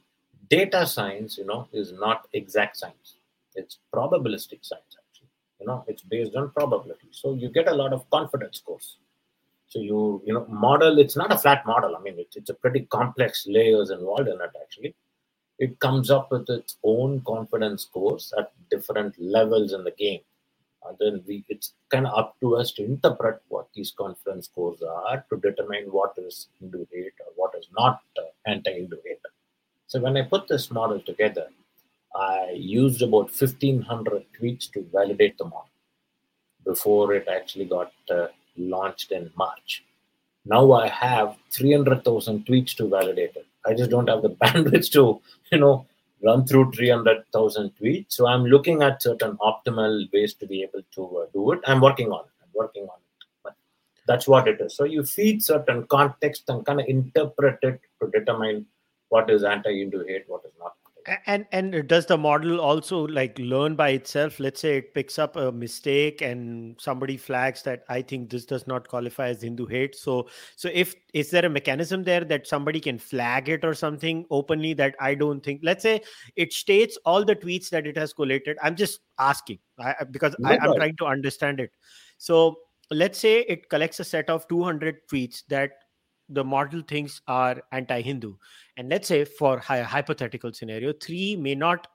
[0.49, 3.17] data science, you know, is not exact science.
[3.55, 5.29] It's probabilistic science, actually.
[5.59, 7.09] You know, it's based on probability.
[7.11, 8.97] So you get a lot of confidence scores.
[9.69, 11.95] So you, you know, model, it's not a flat model.
[11.95, 14.95] I mean, it's, it's a pretty complex layers involved in it, actually.
[15.59, 20.21] It comes up with its own confidence scores at different levels in the game.
[20.87, 24.81] And then we, it's kind of up to us to interpret what these confidence scores
[24.81, 29.19] are to determine what is Hindu hate or what is not uh, anti-Hindu hate.
[29.87, 31.47] So when I put this model together,
[32.15, 35.69] I used about 1500 tweets to validate the model
[36.65, 38.27] before it actually got uh,
[38.59, 39.83] launched in March.
[40.45, 43.45] Now I have 300,000 tweets to validate it.
[43.65, 45.85] I just don't have the bandwidth to, you know,
[46.23, 48.05] run through 300,000 tweets.
[48.09, 51.59] So I'm looking at certain optimal ways to be able to uh, do it.
[51.65, 52.31] I'm working on it.
[52.41, 53.25] I'm working on it.
[53.43, 53.55] But
[54.07, 54.75] that's what it is.
[54.75, 58.65] So you feed certain context and kind of interpret it to determine
[59.09, 60.73] what is anti-Hindu hate, what is not.
[61.25, 64.39] And and does the model also like learn by itself?
[64.39, 68.67] Let's say it picks up a mistake and somebody flags that I think this does
[68.67, 69.95] not qualify as Hindu hate.
[69.95, 74.25] So so if is there a mechanism there that somebody can flag it or something
[74.29, 75.61] openly that I don't think?
[75.63, 76.01] Let's say
[76.35, 78.57] it states all the tweets that it has collated.
[78.61, 81.71] I'm just asking I, because no I, I'm trying to understand it.
[82.17, 82.57] So
[82.91, 85.71] let's say it collects a set of 200 tweets that
[86.29, 88.35] the model thinks are anti-Hindu,
[88.77, 91.87] and let's say for a hypothetical scenario, three may not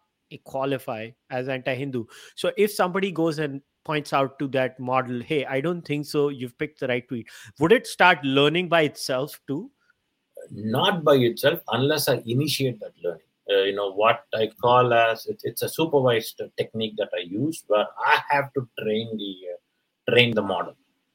[0.45, 2.05] qualify as anti-Hindu.
[2.35, 6.29] So if somebody goes and points out to that model, "Hey, I don't think so.
[6.31, 7.29] You've picked the right tweet."
[7.61, 9.71] Would it start learning by itself too?
[10.51, 13.29] Not by itself, unless I initiate that learning.
[13.51, 17.63] Uh, you know what I call as it, it's a supervised technique that I use,
[17.67, 20.75] where I have to train the uh, train the model.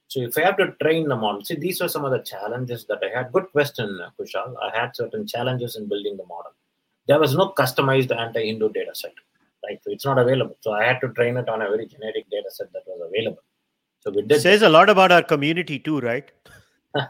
[0.09, 2.85] So if I have to train the model, see, these were some of the challenges
[2.85, 3.31] that I had.
[3.31, 4.55] Good question, Kushal.
[4.59, 6.51] I had certain challenges in building the model.
[7.07, 9.13] There was no customized anti-Hindu data set,
[9.67, 9.79] right?
[9.83, 10.57] So it's not available.
[10.61, 13.43] So I had to train it on a very generic data set that was available.
[13.99, 14.41] So we did.
[14.41, 14.69] Says that.
[14.69, 16.31] a lot about our community too, right?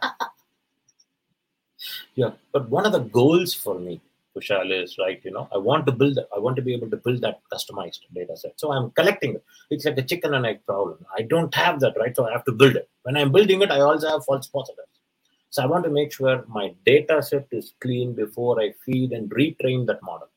[2.16, 4.02] yeah, but one of the goals for me
[4.36, 5.20] Kushal is right.
[5.24, 6.20] You know, I want to build.
[6.36, 8.60] I want to be able to build that customized data set.
[8.60, 9.44] So I'm collecting it.
[9.70, 11.06] It's like a chicken and egg problem.
[11.18, 12.90] I don't have that right, so I have to build it.
[13.04, 14.88] When I'm building it, I also have false positives.
[15.50, 19.30] So I want to make sure my data set is clean before I feed and
[19.32, 20.30] retrain that model.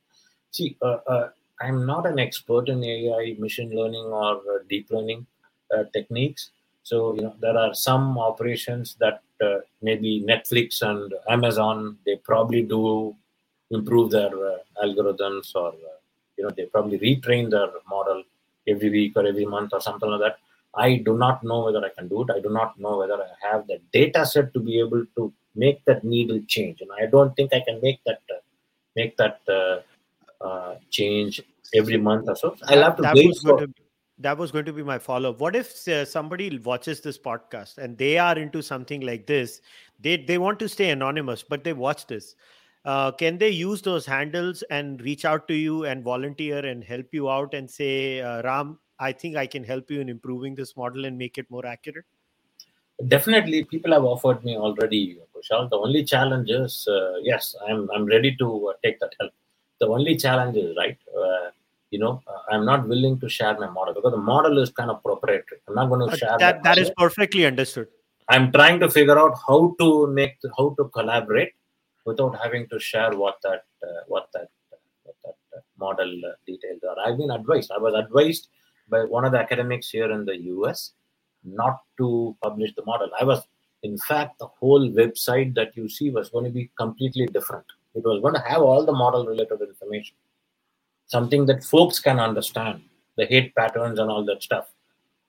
[0.52, 1.28] See, uh, uh,
[1.60, 5.26] I'm not an expert in AI, machine learning, or uh, deep learning
[5.74, 6.50] uh, techniques.
[6.82, 12.62] So you know, there are some operations that uh, maybe Netflix and Amazon they probably
[12.62, 13.14] do
[13.72, 15.98] improve their uh, algorithms or uh,
[16.36, 18.22] you know they probably retrain their model
[18.68, 20.36] every week or every month or something like that.
[20.74, 22.30] I do not know whether i can do it.
[22.34, 25.84] I do not know whether i have the data set to be able to make
[25.84, 26.80] that needle change.
[26.80, 28.40] And i don't think i can make that uh,
[28.96, 29.80] make that uh,
[30.44, 31.42] uh, change
[31.74, 32.56] every month or so.
[32.68, 33.72] I'll have to that wait for to,
[34.18, 35.40] that was going to be my follow-up.
[35.40, 35.72] What if
[36.08, 39.60] somebody watches this podcast and they are into something like this?
[40.00, 42.34] They they want to stay anonymous but they watch this
[42.84, 47.06] uh, can they use those handles and reach out to you and volunteer and help
[47.12, 50.76] you out and say uh, ram i think i can help you in improving this
[50.76, 52.04] model and make it more accurate
[53.08, 55.68] definitely people have offered me already Kushal.
[55.70, 59.32] the only challenge is uh, yes i'm i'm ready to uh, take that help.
[59.80, 61.50] The only challenge is right uh,
[61.90, 64.90] you know uh, i'm not willing to share my model because the model is kind
[64.90, 65.60] of proprietary.
[65.66, 67.88] I'm not going to share that that is perfectly understood.
[68.28, 71.52] I'm trying to figure out how to make how to collaborate
[72.04, 76.32] without having to share what that uh, what that uh, what that uh, model uh,
[76.46, 76.98] details are.
[77.04, 77.70] I've been advised.
[77.72, 78.48] I was advised
[78.88, 80.92] by one of the academics here in the US
[81.44, 83.10] not to publish the model.
[83.20, 83.42] I was,
[83.82, 87.66] in fact, the whole website that you see was going to be completely different.
[87.94, 90.16] It was going to have all the model related information,
[91.06, 92.82] something that folks can understand,
[93.16, 94.68] the hate patterns and all that stuff.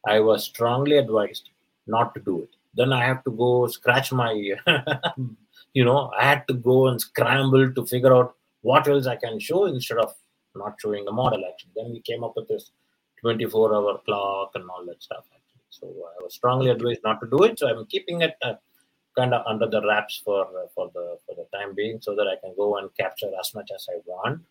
[0.06, 1.50] I was strongly advised
[1.88, 2.50] not to do it.
[2.76, 4.34] Then I have to go scratch my,
[5.74, 9.40] you know, I had to go and scramble to figure out what else I can
[9.40, 10.14] show instead of
[10.56, 11.72] not showing the model actually.
[11.76, 12.72] Then we came up with this
[13.22, 15.26] 24 hour clock and all that stuff.
[15.34, 15.66] Actually.
[15.70, 17.60] So I was strongly advised not to do it.
[17.60, 18.56] So I'm keeping it uh,
[19.18, 22.28] kind of under the wraps for uh, for the for the time being, so that
[22.28, 24.42] I can go and capture as much as I want.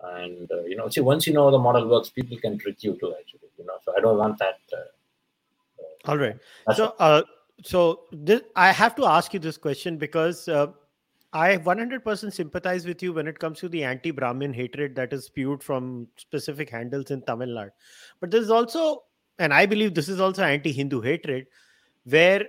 [0.00, 2.96] And uh, you know, see, once you know the model works, people can trick you
[2.98, 3.14] too.
[3.18, 4.60] Actually, you know, so I don't want that.
[4.72, 6.36] Uh, all right.
[6.74, 7.22] So, uh,
[7.62, 10.68] so this, I have to ask you this question because uh,
[11.32, 15.62] I 100% sympathize with you when it comes to the anti-Brahmin hatred that is spewed
[15.62, 17.70] from specific handles in Tamil Nadu.
[18.20, 19.04] But there's also,
[19.38, 21.46] and I believe this is also anti-Hindu hatred,
[22.04, 22.44] where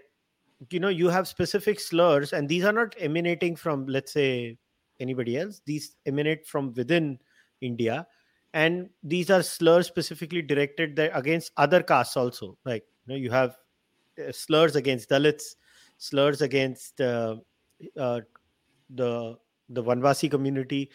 [0.70, 4.58] you know you have specific slurs, and these are not emanating from, let's say,
[4.99, 5.62] anybody else.
[5.66, 7.20] These emanate from within
[7.62, 8.08] India,
[8.53, 12.58] and these are slurs specifically directed against other castes also.
[12.66, 13.58] Like you know, you have
[14.32, 15.55] slurs against Dalits,
[15.97, 17.36] slurs against uh,
[17.97, 18.22] uh,
[18.89, 19.38] the
[19.70, 20.89] the Vanvasi community.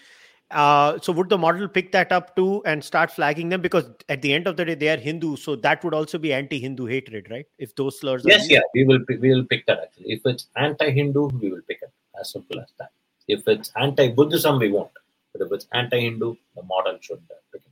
[0.50, 4.20] Uh, so would the model pick that up too and start flagging them because at
[4.20, 7.28] the end of the day they are Hindu, so that would also be anti-Hindu hatred,
[7.30, 7.46] right?
[7.58, 8.22] If those slurs.
[8.26, 10.12] Yes, yeah, we will we will pick that actually.
[10.12, 11.90] If it's anti-Hindu, we will pick it.
[12.20, 12.90] As simple as that.
[13.28, 14.90] If it's anti-Buddhism, we won't.
[15.32, 17.71] But if it's anti-Hindu, the model should uh, pick it.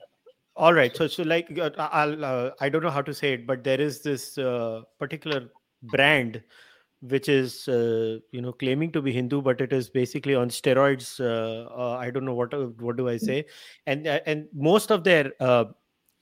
[0.57, 0.94] All right.
[0.94, 3.80] So so like uh, I'll uh, I don't know how to say it, but there
[3.80, 5.48] is this uh, particular
[5.82, 6.42] brand
[7.03, 11.18] which is uh, you know claiming to be Hindu, but it is basically on steroids.
[11.18, 13.24] Uh, uh, I don't know what what do I hmm.
[13.24, 13.46] say,
[13.86, 15.66] and and most of their uh,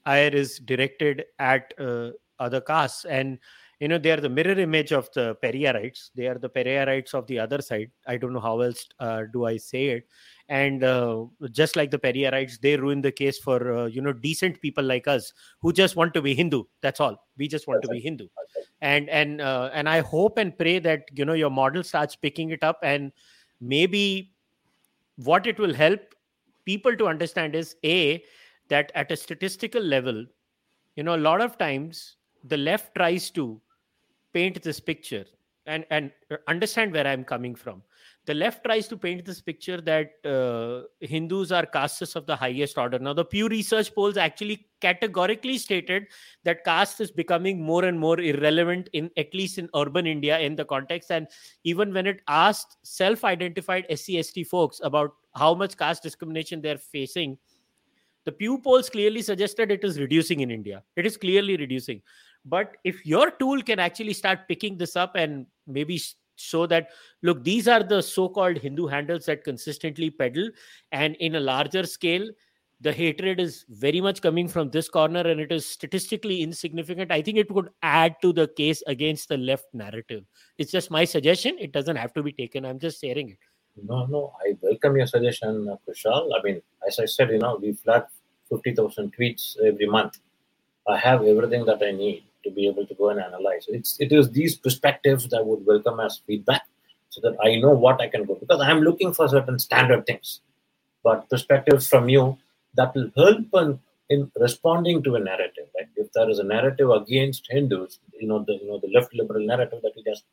[0.05, 3.39] ire is directed at uh, other castes, and
[3.79, 6.11] you know they are the mirror image of the Periyarites.
[6.15, 7.91] They are the Periyarites of the other side.
[8.07, 8.87] I don't know how else
[9.33, 10.07] do I say it,
[10.49, 14.61] and uh, just like the Periyarites, they ruin the case for uh, you know decent
[14.61, 15.31] people like us
[15.61, 16.63] who just want to be Hindu.
[16.81, 17.25] That's all.
[17.37, 18.27] We just want to be Hindu
[18.81, 22.51] and and uh, and i hope and pray that you know your model starts picking
[22.51, 23.11] it up and
[23.59, 24.31] maybe
[25.17, 26.15] what it will help
[26.65, 28.23] people to understand is a
[28.69, 30.25] that at a statistical level
[30.95, 33.59] you know a lot of times the left tries to
[34.33, 35.25] paint this picture
[35.65, 37.81] and and uh, understand where i'm coming from
[38.29, 42.77] the left tries to paint this picture that uh, Hindus are castes of the highest
[42.77, 42.99] order.
[42.99, 46.05] Now, the Pew Research polls actually categorically stated
[46.43, 50.55] that caste is becoming more and more irrelevant in at least in urban India in
[50.55, 51.09] the context.
[51.11, 51.27] And
[51.63, 57.35] even when it asked self-identified SC/ST folks about how much caste discrimination they're facing,
[58.25, 60.83] the Pew polls clearly suggested it is reducing in India.
[60.95, 62.03] It is clearly reducing.
[62.45, 65.99] But if your tool can actually start picking this up and maybe
[66.39, 66.89] show that
[67.21, 70.49] look these are the so-called hindu handles that consistently peddle
[70.91, 72.27] and in a larger scale
[72.81, 77.11] the hatred is very much coming from this corner and it is statistically insignificant.
[77.11, 80.23] I think it would add to the case against the left narrative.
[80.57, 81.57] It's just my suggestion.
[81.59, 82.65] It doesn't have to be taken.
[82.65, 83.37] I'm just sharing it.
[83.81, 86.31] No no i welcome your suggestion kushal.
[86.37, 88.03] I mean as i said you know we flag
[88.49, 90.19] 50000 tweets every month.
[90.87, 93.65] I have everything that i need to be able to go and analyze.
[93.67, 96.63] It's it is these perspectives that would welcome as feedback
[97.09, 100.41] so that I know what I can go because I'm looking for certain standard things.
[101.03, 102.37] But perspectives from you
[102.75, 103.79] that will help in,
[104.09, 105.67] in responding to a narrative.
[105.75, 105.87] Right?
[105.95, 109.45] If there is a narrative against Hindus, you know the you know the left liberal
[109.45, 110.23] narrative that you just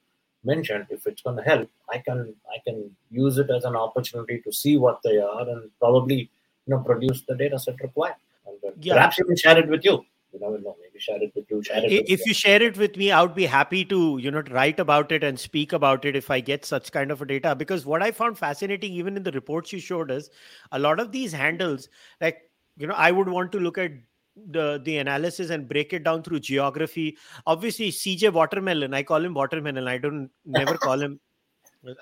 [0.44, 4.40] mentioned, if it's going to help, I can I can use it as an opportunity
[4.42, 6.30] to see what they are and probably
[6.66, 8.16] you know produce the data set required.
[8.46, 8.94] And uh, yeah.
[8.94, 10.04] perhaps even share it with you
[10.36, 10.76] you never know.
[10.80, 11.62] Maybe share it with you.
[11.62, 14.42] Share it if you share it with me, I would be happy to you know
[14.50, 17.54] write about it and speak about it if I get such kind of a data.
[17.54, 20.28] Because what I found fascinating, even in the reports you showed us,
[20.72, 21.88] a lot of these handles,
[22.20, 22.42] like
[22.76, 23.92] you know, I would want to look at
[24.50, 27.16] the the analysis and break it down through geography.
[27.46, 29.88] Obviously, CJ Watermelon, I call him Watermelon.
[29.88, 31.20] I don't never call him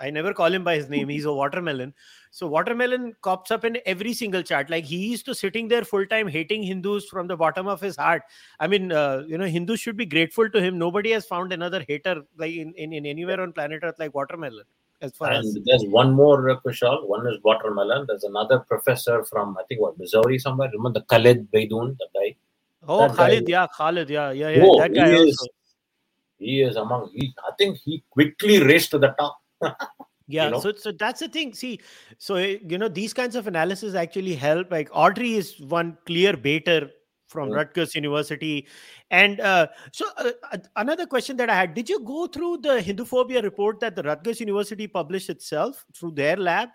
[0.00, 1.08] I never call him by his name.
[1.08, 1.94] He's a watermelon.
[2.30, 4.70] So watermelon cops up in every single chart.
[4.70, 7.96] Like he used to sitting there full time hating Hindus from the bottom of his
[7.96, 8.22] heart.
[8.60, 10.78] I mean, uh, you know, Hindus should be grateful to him.
[10.78, 14.64] Nobody has found another hater like in, in, in anywhere on planet Earth like watermelon.
[15.00, 17.06] As far and as there's one more uh, Kushal.
[17.06, 18.06] One is watermelon.
[18.06, 20.70] There's another professor from I think what Missouri somewhere.
[20.72, 22.36] Remember the Khalid Beydoun, the guy.
[22.86, 23.50] Oh, that Khalid, guy.
[23.50, 24.62] yeah, Khalid, yeah, yeah, yeah.
[24.64, 25.52] Oh, that guy he is, also.
[26.38, 27.10] He is among.
[27.14, 29.38] He, I think he quickly raced to the top
[30.28, 30.60] yeah you know?
[30.60, 31.78] so so that's the thing see
[32.18, 36.36] so eh, you know these kinds of analysis actually help like audrey is one clear
[36.36, 36.90] baiter
[37.26, 37.54] from Mm.
[37.56, 38.66] rutgers university
[39.10, 42.80] and uh, so uh, uh, another question that i had did you go through the
[42.88, 46.68] hinduphobia report that the rutgers university published itself through their lab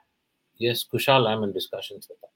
[0.57, 2.29] yes kushal i'm in discussions with them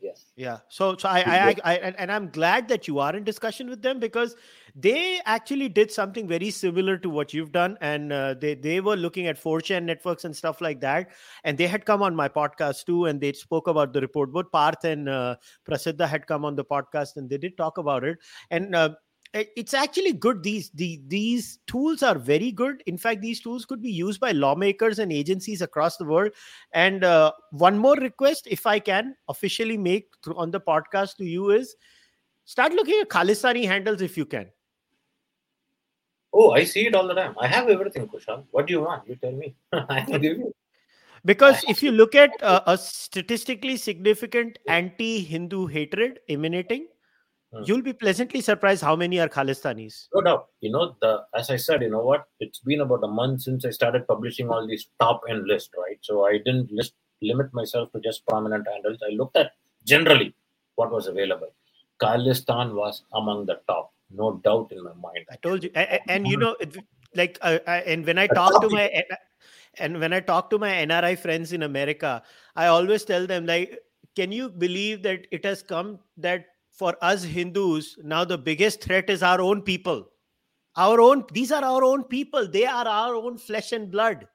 [0.00, 0.26] yes.
[0.36, 0.58] Yeah.
[0.68, 3.82] So so I, I, I, I and, i'm glad that you are in discussion with
[3.82, 4.36] them because
[4.74, 7.76] they actually did something very similar to what you've done.
[7.80, 11.10] And uh, they they were looking at 4chan networks and stuff like that.
[11.44, 14.32] And they had come on my podcast too and they spoke about the report.
[14.32, 15.36] Both parth and uh,
[15.68, 18.18] prasiddha had come on the podcast and they did talk about it.
[18.50, 18.90] And uh,
[19.34, 20.42] it's actually good.
[20.42, 22.82] These the these tools are very good.
[22.86, 26.32] In fact these tools could be used by lawmakers and agencies across the world.
[26.72, 31.24] And uh, one more request if i can officially make through, on the podcast to
[31.24, 31.76] you is
[32.44, 34.46] start looking at khalistani handles if you can.
[36.32, 37.34] Oh i see it all the time.
[37.38, 38.44] I have everything kushal.
[38.50, 39.06] What do you want?
[39.08, 39.54] You tell me.
[39.72, 40.54] I give you.
[41.24, 46.86] Because if you look at uh, a statistically significant anti-hindu hatred emanating
[47.52, 47.62] Hmm.
[47.64, 50.48] you'll be pleasantly surprised how many are khalistanis No doubt.
[50.60, 52.26] You know, the as I said, you know what?
[52.40, 55.98] It's been about a month since I started publishing all these top end list, right?
[56.08, 58.98] So I didn't list limit myself to just prominent handles.
[59.08, 59.52] I looked at
[59.92, 60.34] generally
[60.76, 61.50] what was available.
[62.02, 65.24] Khalistan was among the top, no doubt in my mind.
[65.30, 66.40] I told you, A- a- and you Mhm.
[66.44, 66.76] know, it-
[67.22, 68.84] like, uh, I, and when I talk to my,
[69.78, 72.22] and when I talk to my NRI friends in America,
[72.56, 73.78] I always tell them, like,
[74.16, 76.46] can you believe that it has come that
[76.78, 80.08] for us Hindus now the biggest threat is our own people,
[80.76, 81.24] our own.
[81.32, 82.48] These are our own people.
[82.48, 84.26] They are our own flesh and blood.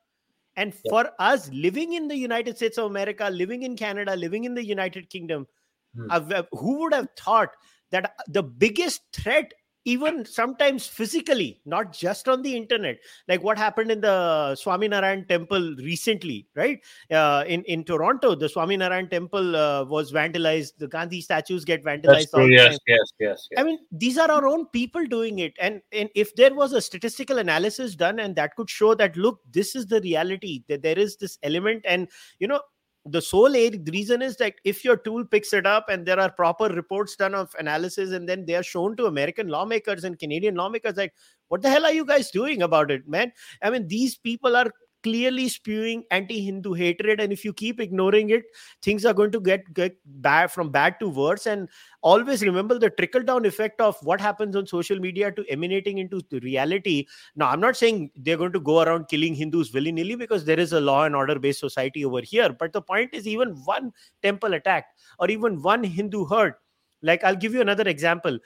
[0.56, 0.90] And Yeah.
[0.90, 4.66] for us living in the United States of America, living in Canada, living in the
[4.66, 5.48] United Kingdom,
[5.96, 6.08] Hmm.
[6.12, 7.50] uh, who would have thought
[7.92, 9.54] that the biggest threat
[9.86, 15.76] even sometimes physically not just on the internet like what happened in the swaminarayan temple
[15.80, 16.80] recently right
[17.12, 22.34] uh, in in toronto the swaminarayan temple uh, was vandalized the gandhi statues get vandalized
[22.34, 22.56] all true.
[22.56, 23.60] Yes, yes, yes, yes.
[23.60, 25.54] I mean, these are our own people doing it.
[25.60, 29.40] And, and if there was a statistical analysis done and that could show that, look,
[29.52, 31.84] this is the reality, that there is this element.
[31.88, 32.08] And,
[32.40, 32.62] you know,
[33.06, 36.66] the sole reason is that if your tool picks it up and there are proper
[36.66, 40.96] reports done of analysis and then they are shown to American lawmakers and Canadian lawmakers,
[40.96, 41.14] like,
[41.50, 43.32] what the hell are you guys doing about it, man?
[43.62, 44.72] I mean, these people are
[45.04, 48.44] clearly spewing anti-Hindu hatred, and if you keep ignoring it,
[48.82, 51.46] things are going to get, get bad from bad to worse.
[51.46, 51.70] And
[52.02, 56.22] always remember the trickle down effect of what happens on social media to emanating into
[56.42, 57.06] reality.
[57.36, 60.60] Now, I'm not saying they're going to go around killing Hindus willy nilly because there
[60.60, 62.52] is a law and order based society over here.
[62.52, 63.92] But the point is, even one
[64.22, 64.86] temple attack
[65.20, 66.60] or even one Hindu hurt.
[67.06, 68.40] Like, I'll give you another example.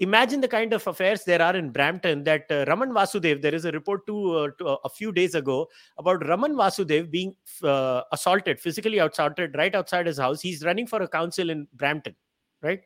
[0.00, 3.64] Imagine the kind of affairs there are in Brampton that uh, Raman Vasudev, there is
[3.64, 5.68] a report to, uh, to a few days ago
[5.98, 7.34] about Raman Vasudev being
[7.64, 10.40] uh, assaulted, physically assaulted right outside his house.
[10.40, 12.14] He's running for a council in Brampton,
[12.62, 12.80] right?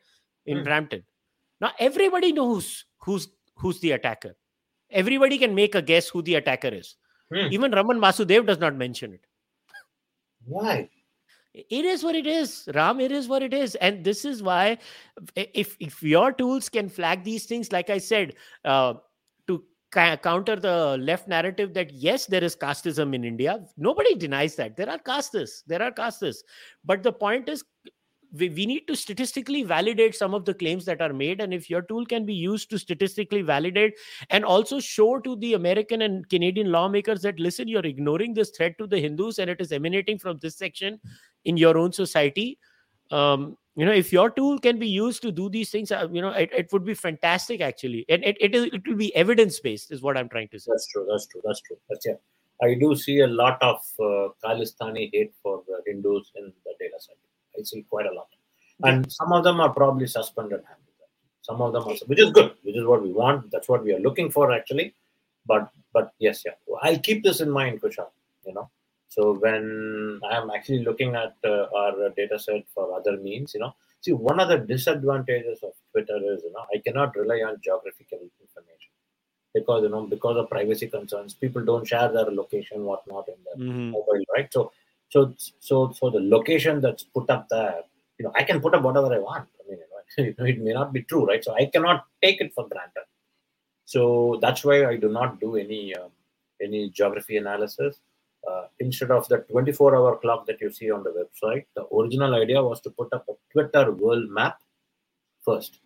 [0.47, 0.63] In Hmm.
[0.63, 1.03] Brampton.
[1.61, 4.35] Now everybody knows who's who's the attacker.
[4.89, 6.95] Everybody can make a guess who the attacker is.
[7.31, 7.47] Hmm.
[7.51, 9.21] Even Raman Vasudev does not mention it.
[10.45, 10.89] Why?
[11.53, 12.99] It is what it is, Ram.
[12.99, 14.79] It is what it is, and this is why,
[15.35, 18.33] if if your tools can flag these things, like I said,
[18.65, 18.95] uh,
[19.45, 23.63] to counter the left narrative that yes, there is casteism in India.
[23.77, 26.43] Nobody denies that there are castes, there are castes,
[26.83, 27.63] but the point is.
[28.35, 31.69] We, we need to statistically validate some of the claims that are made and if
[31.69, 33.93] your tool can be used to statistically validate
[34.31, 38.75] and also show to the american and canadian lawmakers that listen you're ignoring this threat
[38.79, 40.99] to the hindus and it is emanating from this section
[41.45, 42.57] in your own society
[43.11, 46.21] um, you know if your tool can be used to do these things uh, you
[46.21, 49.59] know it, it would be fantastic actually and it, it, is, it will be evidence
[49.59, 51.05] based is what i'm trying to say That's true.
[51.09, 51.41] That's true.
[51.45, 51.77] That's true.
[51.89, 52.13] That's yeah.
[52.61, 56.95] I do see a lot of uh, Khalistani hate for the Hindus in the data
[56.99, 57.15] set.
[57.57, 58.27] I see quite a lot,
[58.83, 60.61] and some of them are probably suspended.
[61.41, 63.51] Some of them are, which is good, which is what we want.
[63.51, 64.95] That's what we are looking for actually.
[65.45, 66.53] But but yes, yeah.
[66.81, 68.07] I'll keep this in mind, Kushal.
[68.45, 68.69] You know,
[69.13, 73.59] so when I am actually looking at uh, our data set for other means, you
[73.61, 77.61] know, see one of the disadvantages of Twitter is you know I cannot rely on
[77.67, 78.91] geographical information
[79.53, 83.57] because you know because of privacy concerns, people don't share their location, whatnot in their
[83.57, 83.91] Mhm.
[83.93, 84.51] mobile, right?
[84.51, 84.71] So
[85.09, 87.83] so so so the location that's put up there,
[88.17, 89.49] you know, I can put up whatever I want.
[89.59, 89.79] I mean,
[90.17, 91.43] you know, it may not be true, right?
[91.43, 93.05] So I cannot take it for granted.
[93.85, 96.11] So that's why I do not do any um,
[96.61, 97.99] any geography analysis.
[98.49, 102.61] Uh, instead of the 24-hour clock that you see on the website, the original idea
[102.61, 104.59] was to put up a Twitter world map
[105.41, 105.79] first.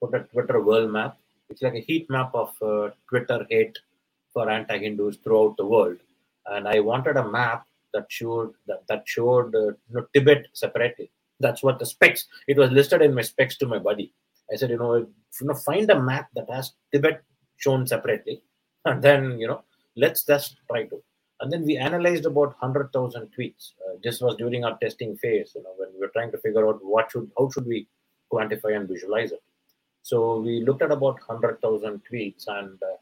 [0.00, 1.18] Put a Twitter world map.
[1.48, 3.78] It's like a heat map of uh, Twitter hate
[4.32, 5.98] for anti-Hindus throughout the world.
[6.46, 11.10] And I wanted a map that showed that, that showed uh, you know, Tibet separately.
[11.38, 12.26] That's what the specs.
[12.46, 14.12] It was listed in my specs to my buddy.
[14.52, 15.08] I said, you know, you
[15.42, 17.22] know, find a map that has Tibet
[17.56, 18.42] shown separately,
[18.84, 19.62] and then you know,
[19.96, 21.02] let's just try to.
[21.40, 23.72] And then we analyzed about hundred thousand tweets.
[23.86, 25.52] Uh, this was during our testing phase.
[25.54, 27.86] You know, when we were trying to figure out what should, how should we
[28.32, 29.42] quantify and visualize it.
[30.02, 32.82] So we looked at about hundred thousand tweets and.
[32.82, 32.96] Uh,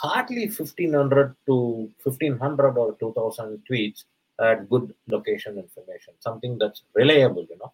[0.00, 4.04] hardly 1500 to 1500 or 2000 tweets
[4.40, 7.72] at good location information something that's reliable you know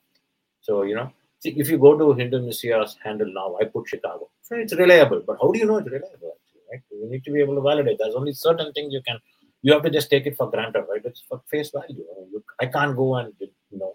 [0.61, 4.57] so you know see, if you go to Hindumisia's handle now i put chicago so
[4.57, 7.41] it's reliable but how do you know it's reliable actually, right you need to be
[7.41, 9.19] able to validate there's only certain things you can
[9.63, 12.67] you have to just take it for granted right it's for face value you, i
[12.67, 13.95] can't go and you know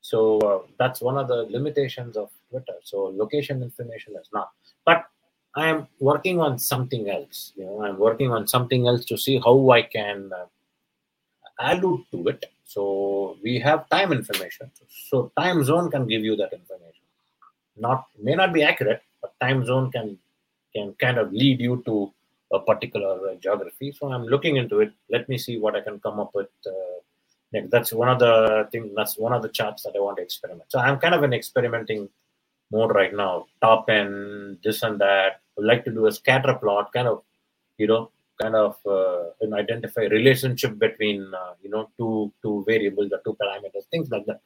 [0.00, 4.50] so uh, that's one of the limitations of twitter so location information is not
[4.84, 5.04] but
[5.54, 7.52] I am working on something else.
[7.56, 10.46] You know, I'm working on something else to see how I can uh,
[11.58, 12.46] allude to it.
[12.64, 14.70] So we have time information.
[15.08, 17.02] So time zone can give you that information.
[17.76, 20.18] Not may not be accurate, but time zone can
[20.74, 22.12] can kind of lead you to
[22.52, 23.92] a particular geography.
[23.92, 24.92] So I'm looking into it.
[25.10, 26.48] Let me see what I can come up with.
[26.66, 27.00] Uh,
[27.52, 27.70] next.
[27.70, 28.90] That's one of the things.
[28.96, 30.70] That's one of the charts that I want to experiment.
[30.70, 32.08] So I'm kind of an experimenting
[32.70, 33.46] mode right now.
[33.60, 35.40] Top end, this and that.
[35.58, 37.22] I like to do a scatter plot, kind of,
[37.78, 39.24] you know, kind of uh,
[39.54, 44.40] identify relationship between uh, you know two two variables or two parameters, things like that.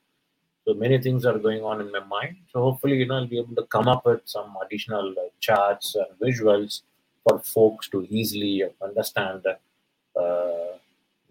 [0.66, 2.36] So many things are going on in my mind.
[2.50, 5.94] So hopefully, you know, I'll be able to come up with some additional uh, charts
[5.94, 6.82] and visuals
[7.24, 9.54] for folks to easily understand uh,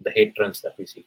[0.03, 1.05] the hate trends that we see.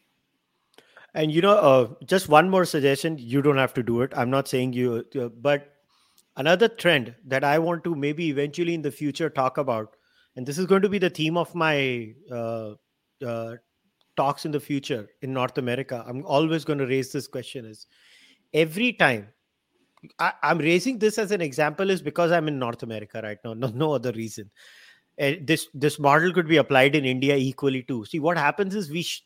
[1.14, 3.16] And you know, uh, just one more suggestion.
[3.18, 4.12] You don't have to do it.
[4.14, 5.72] I'm not saying you, uh, but
[6.36, 9.96] another trend that I want to maybe eventually in the future talk about,
[10.36, 12.74] and this is going to be the theme of my uh,
[13.26, 13.56] uh,
[14.16, 16.04] talks in the future in North America.
[16.06, 17.86] I'm always going to raise this question: is
[18.52, 19.28] every time
[20.18, 23.54] I, am raising this as an example is because I'm in North America right now.
[23.54, 24.50] No, no other reason.
[25.20, 28.04] Uh, this this model could be applied in India equally too.
[28.04, 29.02] See what happens is we.
[29.02, 29.22] Sh-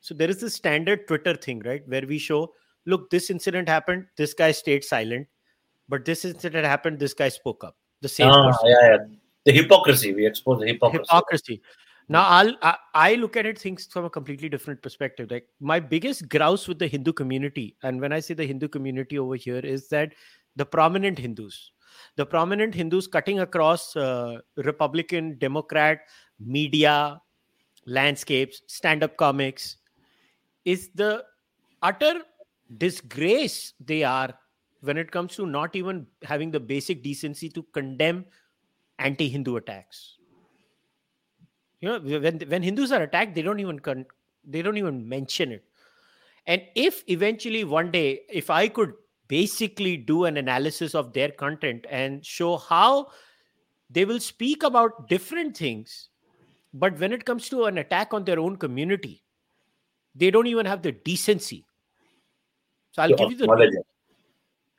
[0.00, 2.52] so there is this standard Twitter thing, right, where we show,
[2.86, 4.06] look, this incident happened.
[4.16, 5.26] This guy stayed silent
[5.88, 6.98] but this incident happened.
[6.98, 7.76] This guy spoke up.
[8.00, 8.68] The same ah, person.
[8.68, 8.96] Yeah, yeah.
[9.44, 10.14] The hypocrisy.
[10.14, 11.02] We expose the hypocrisy.
[11.02, 11.62] Hypocrisy.
[12.10, 15.30] Now, I'll I, I, look at it things from a completely different perspective.
[15.30, 19.18] Like my biggest grouse with the Hindu community, and when I say the Hindu community
[19.18, 20.14] over here, is that
[20.56, 21.72] the prominent Hindus,
[22.16, 26.00] the prominent Hindus cutting across uh, Republican, Democrat,
[26.40, 27.20] media,
[27.84, 29.76] landscapes, stand-up comics,
[30.64, 31.24] is the
[31.82, 32.22] utter
[32.78, 34.32] disgrace they are
[34.80, 38.24] when it comes to not even having the basic decency to condemn
[38.98, 40.17] anti-Hindu attacks.
[41.80, 44.06] You know, when when Hindus are attacked, they don't even con-
[44.44, 45.64] they don't even mention it.
[46.46, 48.94] And if eventually one day, if I could
[49.28, 53.08] basically do an analysis of their content and show how
[53.90, 56.08] they will speak about different things,
[56.72, 59.22] but when it comes to an attack on their own community,
[60.14, 61.66] they don't even have the decency.
[62.92, 63.74] So I'll give you the knowledge.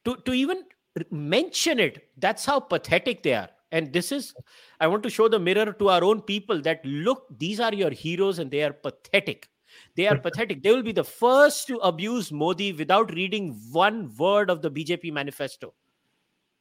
[0.06, 0.64] to to even
[1.12, 4.34] mention it that's how pathetic they are and this is
[4.80, 7.92] i want to show the mirror to our own people that look these are your
[7.92, 9.50] heroes and they are pathetic.
[9.96, 10.64] They are pathetic.
[10.64, 15.14] They will be the first to abuse modi without reading one word of the bjp
[15.14, 15.74] manifesto.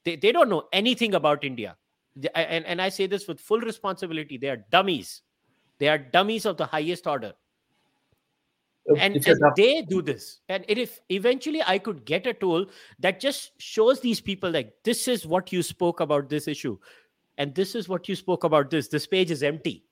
[0.04, 1.76] They, they don't know anything about india.
[2.34, 4.36] And, and i say this with full responsibility.
[4.36, 5.22] They are dummies.
[5.78, 7.32] They are dummies of the highest order
[8.96, 12.64] and, and they do this and if eventually i could get a tool
[12.98, 16.78] that just shows these people like this is what you spoke about this issue
[17.38, 19.84] and this is what you spoke about this this page is empty.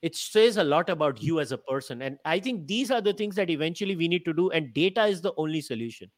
[0.00, 3.12] It says a lot about you as a person and i think these are the
[3.12, 6.10] things that eventually we need to do and data is the only solution.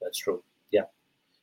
[0.00, 0.42] That's true.
[0.70, 0.84] Yeah.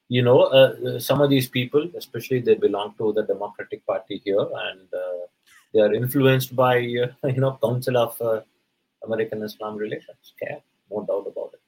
[0.08, 4.22] You know uh, uh some of these people especially they belong to the democratic party
[4.24, 5.26] here and uh,
[5.74, 8.42] they are influenced by uh, you know council of uh,
[9.04, 10.34] American Islam relations.
[10.42, 11.62] Okay, no doubt about it.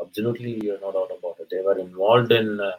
[0.00, 1.48] Absolutely, you no doubt about it.
[1.50, 2.60] They were involved in.
[2.60, 2.72] Uh,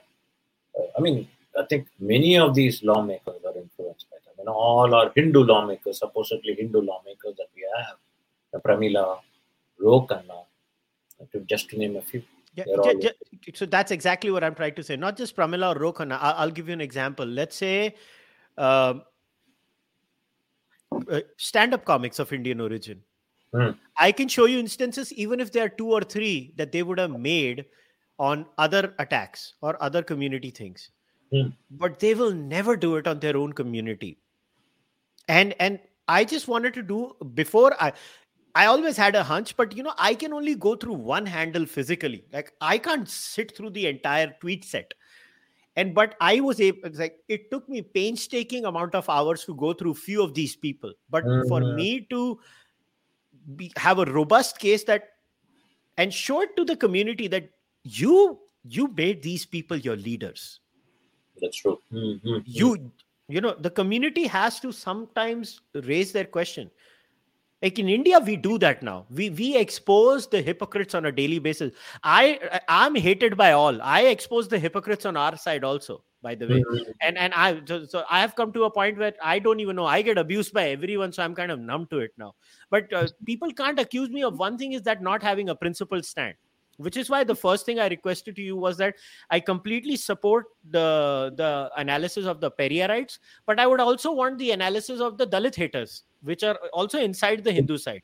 [0.77, 1.27] uh, I mean,
[1.59, 4.33] I think many of these lawmakers are influenced by them.
[4.39, 7.97] You know, all our Hindu lawmakers, supposedly Hindu lawmakers that we have,
[8.51, 9.19] the Pramila,
[9.79, 10.45] Ro Khanna,
[11.47, 12.23] just to name a few.
[12.55, 12.65] Yeah,
[13.55, 14.95] so that's exactly what I'm trying to say.
[14.95, 16.13] Not just Pramila or.
[16.13, 17.25] I'll, I'll give you an example.
[17.25, 17.95] Let's say
[18.57, 18.93] uh,
[21.09, 23.01] uh stand-up comics of Indian origin.
[23.53, 23.77] Mm.
[23.97, 26.97] I can show you instances, even if there are two or three, that they would
[26.97, 27.65] have made
[28.19, 30.89] on other attacks or other community things.
[31.33, 31.53] Mm.
[31.71, 34.17] But they will never do it on their own community.
[35.27, 37.93] And and I just wanted to do before I
[38.55, 41.65] I always had a hunch, but you know, I can only go through one handle
[41.65, 42.25] physically.
[42.31, 44.93] Like I can't sit through the entire tweet set.
[45.75, 49.73] And but I was able like it took me painstaking amount of hours to go
[49.73, 50.93] through few of these people.
[51.09, 51.47] But mm-hmm.
[51.47, 52.39] for me to
[53.55, 55.09] be, have a robust case that
[55.97, 57.49] and show it to the community that
[57.83, 60.59] you you made these people your leaders.
[61.41, 61.79] That's true.
[61.91, 62.37] Mm-hmm.
[62.45, 62.91] You
[63.27, 66.69] you know the community has to sometimes raise their question
[67.61, 71.39] like in india we do that now we we expose the hypocrites on a daily
[71.39, 71.71] basis
[72.03, 76.47] i i'm hated by all i expose the hypocrites on our side also by the
[76.47, 76.91] way mm-hmm.
[77.01, 79.75] and and i so, so, i have come to a point where i don't even
[79.75, 82.33] know i get abused by everyone so i'm kind of numb to it now
[82.69, 86.05] but uh, people can't accuse me of one thing is that not having a principled
[86.05, 86.33] stand
[86.77, 88.95] which is why the first thing i requested to you was that
[89.29, 94.51] i completely support the the analysis of the periyarites but i would also want the
[94.51, 98.01] analysis of the dalit haters which are also inside the Hindu side.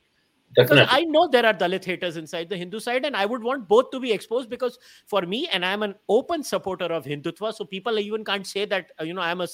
[0.56, 0.82] Definitely.
[0.82, 3.68] Because I know there are Dalit haters inside the Hindu side, and I would want
[3.68, 7.64] both to be exposed because for me, and I'm an open supporter of Hindutva, so
[7.64, 9.48] people even can't say that uh, you know I'm a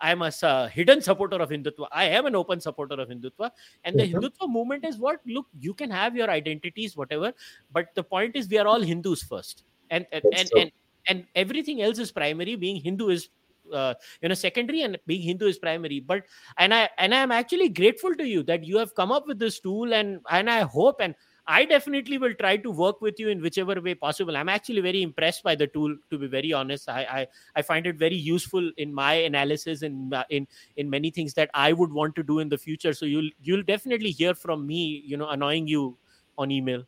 [0.00, 1.86] I'm a uh, hidden supporter of Hindutva.
[1.92, 3.52] I am an open supporter of Hindutva,
[3.84, 4.18] and the mm-hmm.
[4.18, 7.32] Hindutva movement is what look you can have your identities, whatever,
[7.72, 10.72] but the point is we are all Hindus first, and and and, and,
[11.06, 12.56] and everything else is primary.
[12.56, 13.28] Being Hindu is
[13.72, 16.22] uh, you know secondary and being hindu is primary but
[16.58, 19.60] and i and i'm actually grateful to you that you have come up with this
[19.60, 21.14] tool and and i hope and
[21.46, 24.36] I definitely will try to work with you in whichever way possible.
[24.36, 26.88] I'm actually very impressed by the tool, to be very honest.
[26.88, 30.46] I I, I find it very useful in my analysis and in, in
[30.76, 32.94] in many things that I would want to do in the future.
[32.94, 35.98] So you'll you'll definitely hear from me, you know, annoying you
[36.38, 36.84] on email.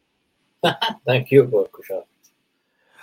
[1.07, 2.05] Thank you, Kushal.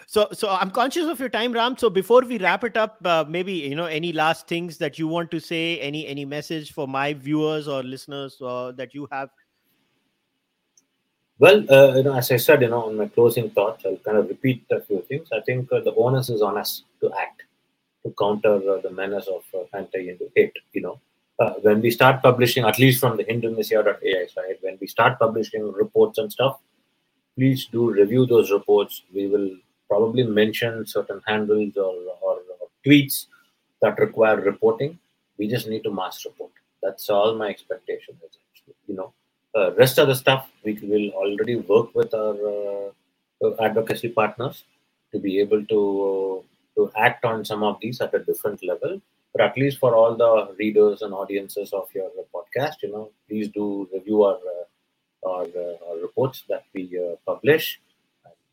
[0.08, 1.78] So, so I'm conscious of your time, Ram.
[1.78, 5.08] So before we wrap it up, uh, maybe you know any last things that you
[5.08, 9.30] want to say, any any message for my viewers or listeners uh, that you have.
[11.40, 14.18] Well, uh, you know, as I said, you know, on my closing thoughts, I'll kind
[14.18, 15.30] of repeat a few things.
[15.34, 17.44] I think uh, the onus is on us to act
[18.06, 20.54] to counter uh, the menace of uh, anti-Hindu hate.
[20.74, 21.02] You know,
[21.62, 26.18] when we start publishing, at least from the Hindumisia.ai side, when we start publishing reports
[26.18, 26.60] and stuff,
[27.36, 29.04] please do review those reports.
[29.14, 29.50] We will
[29.94, 31.96] probably mention certain handles or,
[32.28, 33.28] or, or tweets
[33.82, 34.98] that require reporting.
[35.38, 36.52] We just need to mass report.
[36.82, 38.38] That's all my expectation is.
[38.48, 38.76] Actually.
[38.88, 39.14] You know,
[39.56, 42.38] uh, rest of the stuff we will already work with our
[43.44, 44.64] uh, advocacy partners
[45.12, 46.44] to be able to
[46.76, 49.00] to act on some of these at a different level.
[49.34, 53.48] But at least for all the readers and audiences of your podcast, you know, please
[53.50, 57.80] do review our uh, our, uh, our, reports that we uh, publish.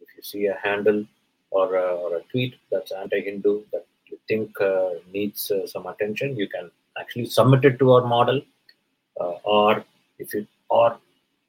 [0.01, 1.05] If you see a handle
[1.51, 6.37] or a, or a tweet that's anti-Hindu that you think uh, needs uh, some attention,
[6.37, 8.41] you can actually submit it to our model,
[9.21, 9.85] uh, or
[10.19, 10.97] if you or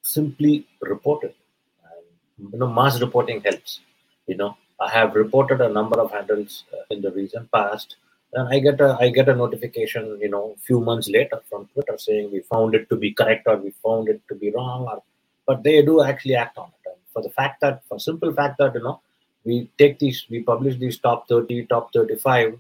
[0.02, 1.36] simply report it.
[1.84, 3.80] And, you know, mass reporting helps.
[4.28, 7.98] You know, I have reported a number of handles uh, in the recent past,
[8.34, 11.98] and I get a I get a notification, you know, few months later from Twitter
[11.98, 15.04] saying we found it to be correct or we found it to be wrong, or
[15.46, 16.90] but they do actually act on it.
[16.90, 19.02] And for the fact that, for simple fact that you know
[19.44, 22.60] we take these, we publish these top 30, top 35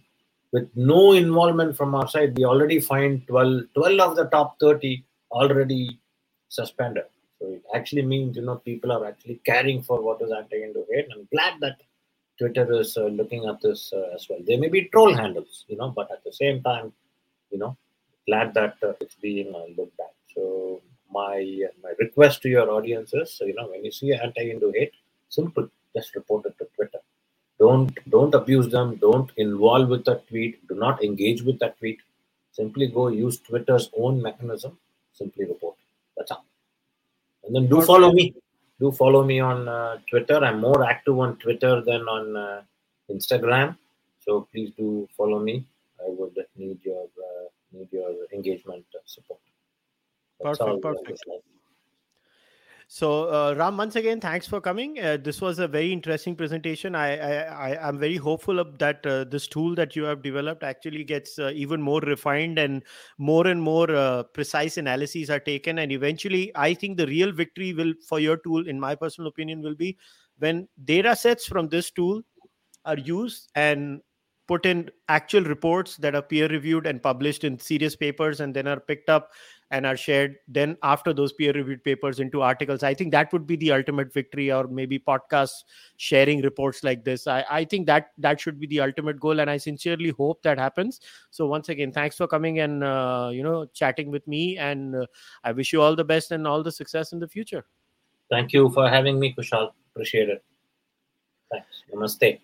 [0.51, 2.37] with no involvement from our side.
[2.37, 5.99] We already find 12, 12 of the top 30 already
[6.49, 7.05] suspended.
[7.39, 11.07] So it actually means, you know, people are actually caring for what is anti-Hindu hate.
[11.13, 11.77] I'm glad that
[12.37, 14.39] Twitter is uh, looking at this uh, as well.
[14.45, 16.91] They may be troll handles, you know, but at the same time,
[17.49, 17.77] you know,
[18.27, 20.13] glad that uh, it's being uh, looked at.
[20.35, 20.81] So
[21.11, 24.93] my my request to your audience is, you know, when you see anti-Hindu hate,
[25.29, 26.99] simple just report it to Twitter.
[27.59, 28.95] Don't don't abuse them.
[28.95, 30.67] Don't involve with that tweet.
[30.67, 31.99] Do not engage with that tweet.
[32.51, 34.77] Simply go use Twitter's own mechanism.
[35.13, 35.75] Simply report.
[36.17, 36.45] That's all.
[37.43, 38.33] And then do follow me.
[38.79, 40.43] Do follow me on uh, Twitter.
[40.43, 42.61] I'm more active on Twitter than on uh,
[43.09, 43.77] Instagram.
[44.19, 45.65] So please do follow me.
[45.99, 49.39] I would need your uh, need your engagement support.
[50.41, 50.81] That's perfect.
[50.81, 51.40] Perfect.
[52.93, 54.99] So uh, Ram, once again, thanks for coming.
[54.99, 56.93] Uh, this was a very interesting presentation.
[56.93, 61.39] I I, am very hopeful that uh, this tool that you have developed actually gets
[61.39, 62.83] uh, even more refined and
[63.17, 65.79] more and more uh, precise analyses are taken.
[65.79, 69.61] And eventually, I think the real victory will for your tool, in my personal opinion,
[69.61, 69.97] will be
[70.39, 72.21] when data sets from this tool
[72.83, 74.01] are used and
[74.49, 78.67] put in actual reports that are peer reviewed and published in serious papers and then
[78.67, 79.29] are picked up
[79.71, 82.83] and are shared then after those peer reviewed papers into articles.
[82.83, 85.63] I think that would be the ultimate victory or maybe podcasts
[85.95, 87.25] sharing reports like this.
[87.25, 90.59] I, I think that that should be the ultimate goal and i sincerely hope that
[90.59, 90.99] happens.
[91.31, 95.05] So once again thanks for coming and uh, you know chatting with me and uh,
[95.43, 97.65] i wish you all the best and all the success in the future.
[98.29, 99.71] Thank you for having me kushal.
[99.91, 100.43] Appreciate it.
[101.51, 101.67] Thanks.
[101.93, 102.39] Namaste.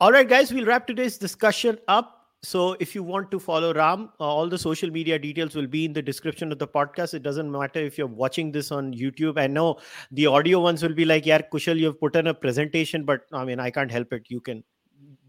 [0.00, 4.10] All right guys we'll wrap today's discussion up so if you want to follow ram
[4.20, 7.14] uh, all the social media details will be in the description of the podcast.
[7.14, 9.38] It doesn't matter if you're watching this on youtube.
[9.38, 9.78] I know
[10.12, 13.44] the audio ones will be like yeah kushal you've put in a presentation but i
[13.44, 14.24] mean i can't help it.
[14.28, 14.62] You can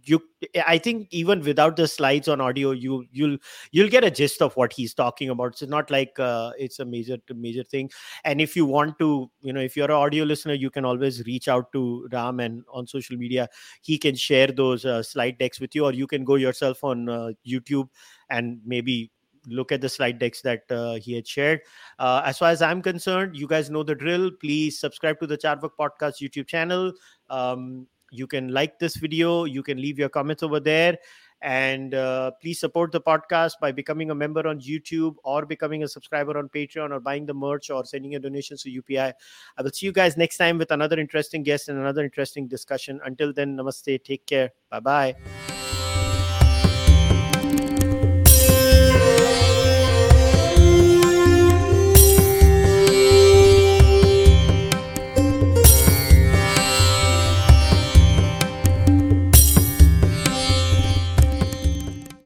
[0.08, 0.22] you
[0.68, 3.38] i think even without the slides on audio you you'll
[3.72, 6.86] you'll get a gist of what he's talking about it's not like uh, it's a
[6.86, 7.90] major major thing
[8.24, 11.26] and if you want to you know if you're an audio listener you can always
[11.26, 13.48] reach out to ram and on social media
[13.82, 17.10] he can share those uh, slide decks with you or you can go yourself on
[17.10, 17.90] uh, youtube
[18.30, 19.12] and maybe
[19.48, 21.62] look at the slide decks that uh, he had shared.
[22.00, 24.32] Uh, as far as I'm concerned, you guys know the drill.
[24.42, 26.92] Please subscribe to the Charvak Podcast YouTube channel.
[27.30, 30.98] Um, you can like this video you can leave your comments over there.
[31.42, 35.88] And uh, please support the podcast by becoming a member on youtube or becoming a
[35.88, 39.14] subscriber on patreon or buying the merch or sending a donation to upi i.
[39.62, 43.00] Will see you guys next time with another interesting guest and another interesting discussion.
[43.06, 44.04] Until then namaste.
[44.04, 44.52] Take care.
[44.72, 45.65] Bye bye